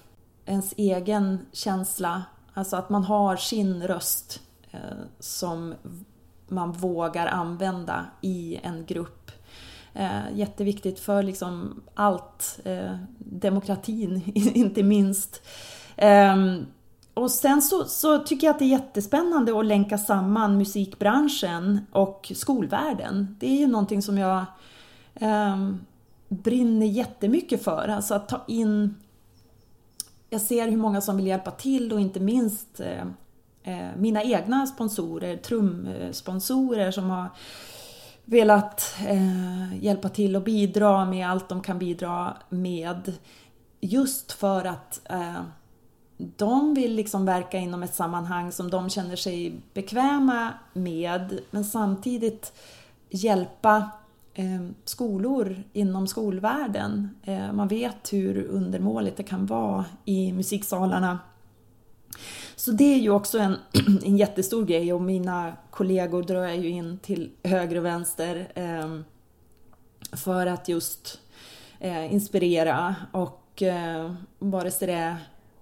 ens 0.45 0.73
egen 0.77 1.39
känsla. 1.51 2.23
Alltså 2.53 2.75
att 2.75 2.89
man 2.89 3.03
har 3.03 3.35
sin 3.35 3.87
röst 3.87 4.41
eh, 4.71 4.79
som 5.19 5.73
man 6.47 6.71
vågar 6.71 7.27
använda 7.27 8.05
i 8.21 8.59
en 8.63 8.85
grupp. 8.85 9.31
Eh, 9.93 10.21
jätteviktigt 10.33 10.99
för 10.99 11.23
liksom 11.23 11.81
allt, 11.93 12.59
eh, 12.65 12.97
demokratin 13.17 14.21
inte 14.35 14.83
minst. 14.83 15.41
Eh, 15.95 16.35
och 17.13 17.31
sen 17.31 17.61
så, 17.61 17.85
så, 17.85 18.19
tycker 18.19 18.47
jag 18.47 18.53
att 18.53 18.59
det 18.59 18.65
är 18.65 18.69
jättespännande 18.69 19.59
att 19.59 19.65
länka 19.65 19.97
samman 19.97 20.57
musikbranschen 20.57 21.79
och 21.91 22.31
skolvärlden. 22.35 23.35
Det 23.39 23.47
är 23.47 23.59
ju 23.59 23.67
någonting 23.67 24.01
som 24.01 24.17
jag 24.17 24.45
eh, 25.15 25.69
brinner 26.29 26.85
jättemycket 26.85 27.63
för. 27.63 27.87
Alltså 27.87 28.13
att 28.13 28.29
ta 28.29 28.41
in... 28.47 28.95
Jag 30.33 30.41
ser 30.41 30.67
hur 30.67 30.77
många 30.77 31.01
som 31.01 31.17
vill 31.17 31.27
hjälpa 31.27 31.51
till 31.51 31.93
och 31.93 31.99
inte 31.99 32.19
minst 32.19 32.79
eh, 32.79 33.01
eh, 33.63 33.89
mina 33.97 34.23
egna 34.23 34.67
sponsorer, 34.67 35.37
trumsponsorer 35.37 36.91
som 36.91 37.09
har 37.09 37.29
velat 38.25 38.95
eh, 39.07 39.83
hjälpa 39.83 40.09
till 40.09 40.35
och 40.35 40.41
bidra 40.41 41.05
med 41.05 41.29
allt 41.29 41.49
de 41.49 41.61
kan 41.61 41.79
bidra 41.79 42.37
med. 42.49 43.13
Just 43.79 44.31
för 44.31 44.65
att 44.65 45.01
eh, 45.09 45.41
de 46.17 46.73
vill 46.73 46.95
liksom 46.95 47.25
verka 47.25 47.57
inom 47.57 47.83
ett 47.83 47.95
sammanhang 47.95 48.51
som 48.51 48.69
de 48.69 48.89
känner 48.89 49.15
sig 49.15 49.61
bekväma 49.73 50.53
med 50.73 51.39
men 51.51 51.63
samtidigt 51.63 52.53
hjälpa 53.09 53.89
Eh, 54.35 54.61
skolor 54.85 55.63
inom 55.73 56.07
skolvärlden. 56.07 57.09
Eh, 57.23 57.53
man 57.53 57.67
vet 57.67 58.13
hur 58.13 58.43
undermåligt 58.43 59.17
det 59.17 59.23
kan 59.23 59.45
vara 59.45 59.85
i 60.05 60.33
musiksalarna. 60.33 61.19
Så 62.55 62.71
det 62.71 62.93
är 62.93 62.97
ju 62.97 63.09
också 63.09 63.39
en, 63.39 63.55
en 64.05 64.17
jättestor 64.17 64.65
grej 64.65 64.93
och 64.93 65.01
mina 65.01 65.53
kollegor 65.69 66.23
drar 66.23 66.43
jag 66.43 66.57
ju 66.57 66.69
in 66.69 66.97
till 66.97 67.31
höger 67.43 67.77
och 67.77 67.85
vänster 67.85 68.51
eh, 68.55 68.99
för 70.11 70.47
att 70.47 70.69
just 70.69 71.19
inspirera 72.09 72.95
och 73.11 73.63
vare 74.39 74.71
sig 74.71 74.87
det 74.87 74.93
är 74.93 75.15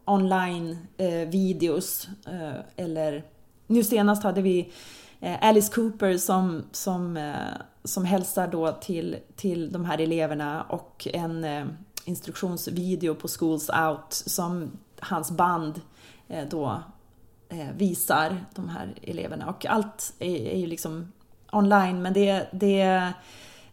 online 0.05 0.77
videos 1.27 2.07
eller 2.75 3.23
nu 3.67 3.83
senast 3.83 4.23
hade 4.23 4.41
vi 4.41 4.71
Alice 5.41 5.73
Cooper 5.73 6.17
som, 6.17 6.63
som 6.71 7.17
som 7.83 8.05
hälsar 8.05 8.47
då 8.47 8.71
till, 8.71 9.17
till 9.35 9.71
de 9.71 9.85
här 9.85 10.01
eleverna 10.01 10.63
och 10.63 11.07
en 11.13 11.43
eh, 11.43 11.65
instruktionsvideo 12.05 13.15
på 13.15 13.27
Schools 13.27 13.69
Out 13.69 14.05
som 14.09 14.71
hans 14.99 15.31
band 15.31 15.81
eh, 16.27 16.47
då 16.49 16.83
eh, 17.49 17.67
visar 17.77 18.45
de 18.55 18.69
här 18.69 18.93
eleverna. 19.01 19.49
Och 19.49 19.65
allt 19.65 20.13
är, 20.19 20.47
är 20.47 20.57
ju 20.57 20.67
liksom 20.67 21.11
online 21.51 22.01
men 22.01 22.13
det, 22.13 22.47
det, 22.51 22.81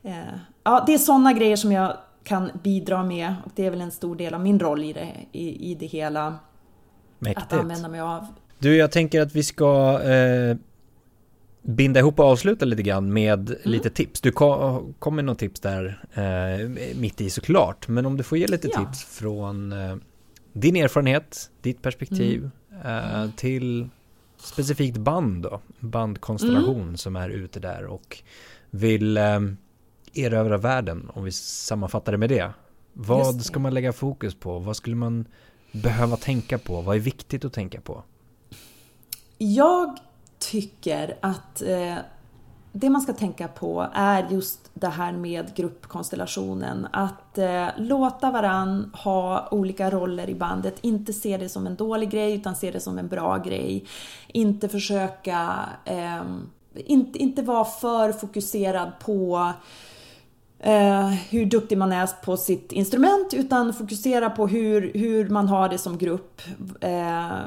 eh, 0.03 0.25
ja, 0.65 0.85
det 0.87 0.95
är 0.95 0.99
sådana 0.99 1.33
grejer 1.33 1.57
som 1.57 1.73
jag 1.73 1.97
kan 2.25 2.51
bidra 2.63 3.03
med 3.03 3.35
och 3.45 3.51
det 3.55 3.67
är 3.67 3.71
väl 3.71 3.81
en 3.81 3.91
stor 3.91 4.17
del 4.17 4.35
av 4.35 4.41
min 4.41 4.61
roll 4.61 4.85
i 4.85 4.93
det, 4.93 5.13
i, 5.33 5.71
i 5.71 5.75
det 5.75 5.87
hela. 5.87 6.35
Mäktigt. 7.19 7.53
Att 7.53 7.59
använda 7.59 7.89
mig 7.89 8.01
av. 8.01 8.27
Du, 8.59 8.77
jag 8.77 8.93
tänker 8.93 9.23
att 9.23 9.35
vi 9.35 9.43
ska 9.43 10.01
eh, 10.03 10.57
binda 11.63 12.01
ihop 12.01 12.21
och 12.21 12.27
avsluta 12.27 12.65
lite 12.65 12.83
grann 12.83 13.13
med 13.13 13.49
mm. 13.51 13.61
lite 13.65 13.91
tips. 13.91 14.21
Du 14.21 14.33
kom, 14.33 14.95
kom 14.99 15.17
med 15.17 15.25
något 15.25 15.39
tips 15.39 15.61
där 15.61 16.05
eh, 16.15 16.69
mitt 17.01 17.21
i 17.21 17.31
såklart, 17.31 17.89
men 17.89 18.07
om 18.07 18.17
du 18.17 18.23
får 18.23 18.39
ge 18.39 18.47
lite 18.47 18.69
ja. 18.73 18.85
tips 18.85 19.05
från 19.05 19.73
eh, 19.73 19.97
din 20.53 20.77
erfarenhet, 20.77 21.51
ditt 21.63 21.83
perspektiv 21.83 22.51
mm. 22.85 23.23
eh, 23.25 23.31
till 23.37 23.89
specifikt 24.37 24.97
band 24.97 25.43
då, 25.43 25.61
bandkonstellation 25.79 26.83
mm. 26.83 26.97
som 26.97 27.17
är 27.17 27.29
ute 27.29 27.61
där 27.61 27.85
och 27.87 28.19
vill 28.71 29.17
eh, 29.17 29.41
erövra 30.15 30.57
världen, 30.57 31.11
om 31.15 31.25
vi 31.25 31.33
sammanfattar 31.33 32.13
det 32.13 32.19
med 32.19 32.29
det. 32.29 32.51
Vad 32.93 33.39
det. 33.39 33.43
ska 33.43 33.59
man 33.59 33.75
lägga 33.75 33.93
fokus 33.93 34.35
på? 34.35 34.59
Vad 34.59 34.77
skulle 34.77 34.97
man 34.97 35.25
behöva 35.73 36.17
tänka 36.17 36.59
på? 36.59 36.81
Vad 36.81 36.97
är 36.97 37.01
viktigt 37.01 37.45
att 37.45 37.53
tänka 37.53 37.81
på? 37.81 38.03
Jag 39.39 39.99
tycker 40.39 41.17
att 41.21 41.63
eh, 41.63 41.97
det 42.73 42.91
man 42.91 43.01
ska 43.01 43.13
tänka 43.13 43.49
på 43.49 43.87
är 43.93 44.27
just 44.31 44.71
det 44.75 44.89
här 44.89 45.13
med 45.13 45.55
gruppkonstellationen. 45.55 46.87
Att 46.93 47.39
eh, 47.39 47.67
låta 47.77 48.31
varann 48.31 48.91
ha 48.95 49.49
olika 49.51 49.91
roller 49.91 50.31
i 50.31 50.35
bandet. 50.35 50.75
Inte 50.81 51.13
se 51.13 51.37
det 51.37 51.49
som 51.49 51.67
en 51.67 51.77
dålig 51.77 52.11
grej 52.11 52.35
utan 52.35 52.57
se 52.57 52.71
det 52.71 52.81
som 52.81 52.99
en 52.99 53.09
bra 53.09 53.39
grej. 53.39 53.85
Inte 54.29 54.69
försöka... 54.69 55.69
Eh, 55.85 56.23
inte, 56.75 57.19
inte 57.19 57.43
vara 57.43 57.65
för 57.65 58.13
fokuserad 58.13 58.93
på 58.99 59.53
eh, 60.59 61.09
hur 61.09 61.47
duktig 61.47 61.79
man 61.79 61.93
är 61.93 62.07
på 62.25 62.37
sitt 62.37 62.73
instrument 62.73 63.35
utan 63.35 63.75
fokusera 63.75 64.31
på 64.31 64.47
hur, 64.47 64.93
hur 64.95 65.29
man 65.29 65.49
har 65.49 65.69
det 65.69 65.79
som 65.79 65.99
grupp. 65.99 66.43
Eh, 66.81 67.39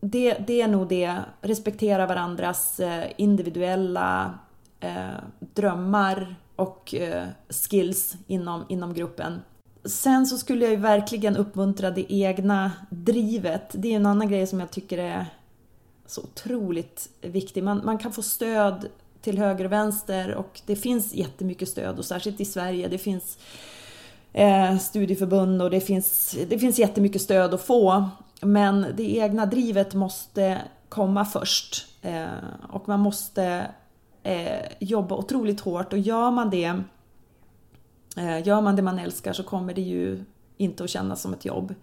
det, 0.00 0.34
det 0.46 0.60
är 0.60 0.68
nog 0.68 0.88
det, 0.88 1.20
respektera 1.40 2.06
varandras 2.06 2.80
eh, 2.80 3.10
individuella 3.16 4.38
eh, 4.80 5.08
drömmar 5.38 6.36
och 6.56 6.94
eh, 6.94 7.26
skills 7.48 8.16
inom, 8.26 8.64
inom 8.68 8.94
gruppen. 8.94 9.40
Sen 9.84 10.26
så 10.26 10.38
skulle 10.38 10.64
jag 10.64 10.70
ju 10.70 10.80
verkligen 10.80 11.36
uppmuntra 11.36 11.90
det 11.90 12.12
egna 12.12 12.72
drivet. 12.90 13.70
Det 13.72 13.92
är 13.92 13.96
en 13.96 14.06
annan 14.06 14.28
grej 14.28 14.46
som 14.46 14.60
jag 14.60 14.70
tycker 14.70 14.98
är 14.98 15.26
så 16.06 16.22
otroligt 16.22 17.08
viktig. 17.20 17.62
Man, 17.62 17.80
man 17.84 17.98
kan 17.98 18.12
få 18.12 18.22
stöd 18.22 18.88
till 19.20 19.38
höger 19.38 19.64
och 19.64 19.72
vänster 19.72 20.34
och 20.34 20.60
det 20.66 20.76
finns 20.76 21.14
jättemycket 21.14 21.68
stöd 21.68 21.98
och 21.98 22.04
särskilt 22.04 22.40
i 22.40 22.44
Sverige. 22.44 22.88
Det 22.88 22.98
finns 22.98 23.38
eh, 24.32 24.78
studieförbund 24.78 25.62
och 25.62 25.70
det 25.70 25.80
finns, 25.80 26.36
det 26.48 26.58
finns 26.58 26.78
jättemycket 26.78 27.22
stöd 27.22 27.54
att 27.54 27.62
få. 27.62 28.08
Men 28.40 28.86
det 28.96 29.16
egna 29.16 29.46
drivet 29.46 29.94
måste 29.94 30.58
komma 30.88 31.24
först 31.24 31.86
eh, 32.02 32.26
och 32.68 32.88
man 32.88 33.00
måste 33.00 33.66
eh, 34.22 34.66
jobba 34.78 35.16
otroligt 35.16 35.60
hårt 35.60 35.92
och 35.92 35.98
gör 35.98 36.30
man 36.30 36.50
det 36.50 36.82
eh, 38.16 38.46
Gör 38.46 38.60
man 38.60 38.76
det 38.76 38.82
man 38.82 38.98
älskar 38.98 39.32
så 39.32 39.42
kommer 39.42 39.74
det 39.74 39.82
ju 39.82 40.24
inte 40.56 40.84
att 40.84 40.90
kännas 40.90 41.22
som 41.22 41.32
ett 41.32 41.44
jobb. 41.44 41.74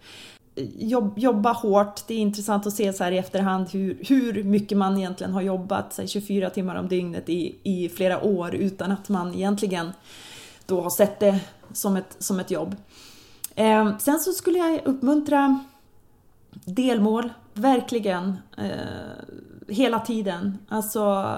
Jobb, 0.78 1.18
jobba 1.18 1.52
hårt, 1.52 2.06
det 2.06 2.14
är 2.14 2.18
intressant 2.18 2.66
att 2.66 2.72
se 2.72 2.92
så 2.92 3.04
här 3.04 3.12
i 3.12 3.18
efterhand 3.18 3.68
hur, 3.70 3.98
hur 4.08 4.44
mycket 4.44 4.78
man 4.78 4.98
egentligen 4.98 5.32
har 5.32 5.42
jobbat, 5.42 5.92
så 5.92 6.06
24 6.06 6.50
timmar 6.50 6.76
om 6.76 6.88
dygnet 6.88 7.28
i, 7.28 7.56
i 7.62 7.88
flera 7.88 8.24
år 8.24 8.54
utan 8.54 8.92
att 8.92 9.08
man 9.08 9.34
egentligen 9.34 9.92
då 10.66 10.80
har 10.80 10.90
sett 10.90 11.20
det 11.20 11.40
som 11.76 11.96
ett, 11.96 12.16
som 12.18 12.40
ett 12.40 12.50
jobb. 12.50 12.76
Eh, 13.54 13.98
sen 13.98 14.18
så 14.18 14.32
skulle 14.32 14.58
jag 14.58 14.80
uppmuntra 14.84 15.64
delmål, 16.64 17.32
verkligen. 17.54 18.36
Eh, 18.58 18.70
hela 19.68 20.00
tiden. 20.00 20.58
Alltså 20.68 21.32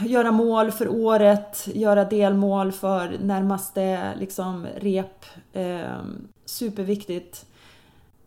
göra 0.00 0.32
mål 0.32 0.70
för 0.70 0.88
året, 0.88 1.68
göra 1.74 2.04
delmål 2.04 2.72
för 2.72 3.18
närmaste 3.20 4.14
liksom, 4.18 4.66
rep. 4.76 5.24
Eh, 5.52 5.98
superviktigt. 6.44 7.46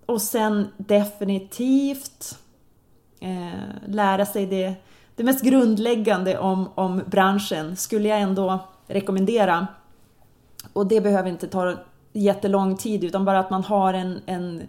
Och 0.05 0.21
sen 0.21 0.67
definitivt 0.77 2.39
eh, 3.19 3.87
lära 3.87 4.25
sig 4.25 4.45
det, 4.45 4.73
det 5.15 5.23
mest 5.23 5.43
grundläggande 5.43 6.37
om, 6.37 6.69
om 6.75 7.01
branschen 7.05 7.75
skulle 7.75 8.07
jag 8.07 8.21
ändå 8.21 8.59
rekommendera. 8.87 9.67
Och 10.73 10.87
det 10.87 11.01
behöver 11.01 11.29
inte 11.29 11.47
ta 11.47 11.75
jättelång 12.13 12.77
tid 12.77 13.03
utan 13.03 13.25
bara 13.25 13.39
att 13.39 13.49
man 13.49 13.63
har 13.63 13.93
en, 13.93 14.21
en 14.25 14.67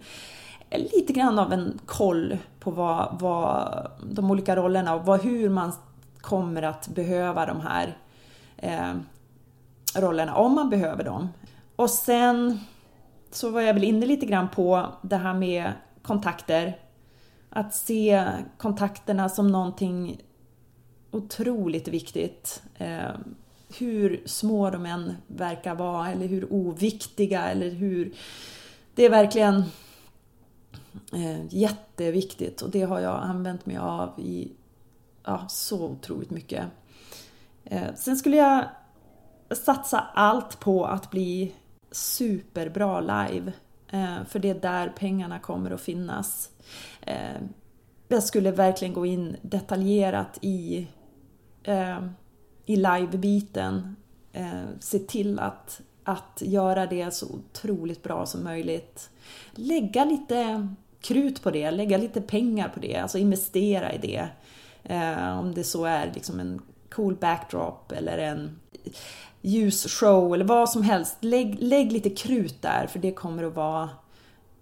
lite 0.71 1.13
grann 1.13 1.39
av 1.39 1.53
en 1.53 1.79
koll 1.85 2.37
på 2.59 2.71
vad, 2.71 3.19
vad 3.19 3.87
de 4.09 4.31
olika 4.31 4.55
rollerna 4.55 4.95
och 4.95 5.05
vad, 5.05 5.23
hur 5.23 5.49
man 5.49 5.73
kommer 6.21 6.61
att 6.61 6.87
behöva 6.87 7.45
de 7.45 7.61
här 7.61 7.97
eh, 8.57 8.93
rollerna, 9.95 10.35
om 10.35 10.55
man 10.55 10.69
behöver 10.69 11.03
dem. 11.03 11.29
Och 11.75 11.89
sen 11.89 12.59
så 13.31 13.49
var 13.49 13.61
jag 13.61 13.73
väl 13.73 13.83
inne 13.83 14.05
lite 14.05 14.25
grann 14.25 14.49
på 14.49 14.85
det 15.01 15.17
här 15.17 15.33
med 15.33 15.71
kontakter. 16.01 16.77
Att 17.49 17.75
se 17.75 18.27
kontakterna 18.57 19.29
som 19.29 19.47
någonting 19.47 20.21
otroligt 21.11 21.87
viktigt. 21.87 22.63
Eh, 22.77 23.09
hur 23.77 24.21
små 24.25 24.69
de 24.69 24.85
än 24.85 25.13
verkar 25.27 25.75
vara 25.75 26.11
eller 26.11 26.27
hur 26.27 26.53
oviktiga 26.53 27.49
eller 27.49 27.69
hur... 27.69 28.13
Det 28.95 29.05
är 29.05 29.09
verkligen 29.09 29.55
eh, 31.13 31.45
jätteviktigt 31.49 32.61
och 32.61 32.69
det 32.69 32.81
har 32.81 32.99
jag 32.99 33.23
använt 33.23 33.65
mig 33.65 33.77
av 33.77 34.19
i 34.19 34.51
ja, 35.23 35.45
så 35.49 35.85
otroligt 35.85 36.31
mycket. 36.31 36.65
Eh, 37.63 37.95
sen 37.95 38.17
skulle 38.17 38.37
jag 38.37 38.65
satsa 39.51 39.99
allt 40.13 40.59
på 40.59 40.85
att 40.85 41.11
bli 41.11 41.55
superbra 41.91 42.99
live. 42.99 43.53
Eh, 43.91 44.23
för 44.27 44.39
det 44.39 44.49
är 44.49 44.59
där 44.59 44.93
pengarna 44.97 45.39
kommer 45.39 45.71
att 45.71 45.81
finnas. 45.81 46.49
Eh, 47.01 47.41
jag 48.07 48.23
skulle 48.23 48.51
verkligen 48.51 48.93
gå 48.93 49.05
in 49.05 49.35
detaljerat 49.41 50.39
i, 50.41 50.87
eh, 51.63 52.05
i 52.65 52.75
live-biten. 52.75 53.95
Eh, 54.33 54.63
se 54.79 54.99
till 54.99 55.39
att, 55.39 55.81
att 56.03 56.41
göra 56.45 56.85
det 56.85 57.13
så 57.13 57.27
otroligt 57.27 58.03
bra 58.03 58.25
som 58.25 58.43
möjligt. 58.43 59.09
Lägga 59.51 60.05
lite 60.05 60.67
krut 61.01 61.43
på 61.43 61.51
det, 61.51 61.71
lägga 61.71 61.97
lite 61.97 62.21
pengar 62.21 62.69
på 62.69 62.79
det, 62.79 62.95
alltså 62.95 63.17
investera 63.17 63.93
i 63.93 63.97
det. 63.97 64.27
Eh, 64.83 65.39
om 65.39 65.53
det 65.53 65.63
så 65.63 65.85
är 65.85 66.11
liksom 66.13 66.39
en 66.39 66.61
cool 66.89 67.15
backdrop 67.15 67.91
eller 67.91 68.17
en 68.17 68.59
ljusshow 69.41 70.33
eller 70.33 70.45
vad 70.45 70.69
som 70.69 70.81
helst. 70.81 71.17
Lägg, 71.19 71.57
lägg 71.59 71.91
lite 71.91 72.09
krut 72.09 72.61
där 72.61 72.87
för 72.87 72.99
det 72.99 73.11
kommer 73.11 73.43
att 73.43 73.55
vara, 73.55 73.89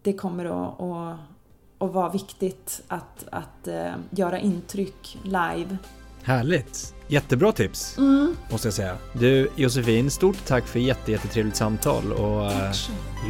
det 0.01 0.13
kommer 0.13 0.45
att, 0.45 0.81
att, 0.81 1.19
att 1.77 1.93
vara 1.93 2.09
viktigt 2.09 2.83
att, 2.87 3.25
att 3.31 3.67
eh, 3.67 3.93
göra 4.09 4.39
intryck 4.39 5.17
live. 5.23 5.77
Härligt! 6.23 6.93
Jättebra 7.13 7.51
tips, 7.51 7.97
mm. 7.97 8.35
måste 8.49 8.67
jag 8.67 8.73
säga. 8.73 8.97
Du 9.13 9.49
Josefin, 9.55 10.11
stort 10.11 10.45
tack 10.45 10.67
för 10.67 10.79
jätte, 10.79 11.11
jättetrevligt 11.11 11.55
samtal 11.55 12.11
och 12.11 12.51
uh, 12.51 12.71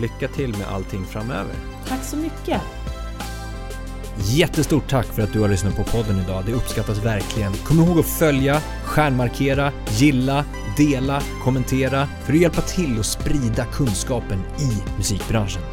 lycka 0.01 0.27
till 0.27 0.49
med 0.49 0.67
allting 0.67 1.05
framöver. 1.05 1.55
Tack 1.87 2.03
så 2.03 2.17
mycket! 2.17 2.61
Jättestort 4.17 4.89
tack 4.89 5.05
för 5.05 5.21
att 5.21 5.33
du 5.33 5.39
har 5.39 5.49
lyssnat 5.49 5.75
på 5.75 5.83
podden 5.83 6.19
idag. 6.19 6.43
Det 6.45 6.53
uppskattas 6.53 6.97
verkligen. 6.97 7.53
Kom 7.53 7.79
ihåg 7.79 7.99
att 7.99 8.19
följa, 8.19 8.61
stjärnmarkera, 8.85 9.71
gilla, 9.97 10.45
dela, 10.77 11.21
kommentera 11.43 12.07
för 12.25 12.33
att 12.33 12.39
hjälpa 12.39 12.61
till 12.61 12.99
att 12.99 13.05
sprida 13.05 13.65
kunskapen 13.65 14.39
i 14.59 14.97
musikbranschen. 14.97 15.72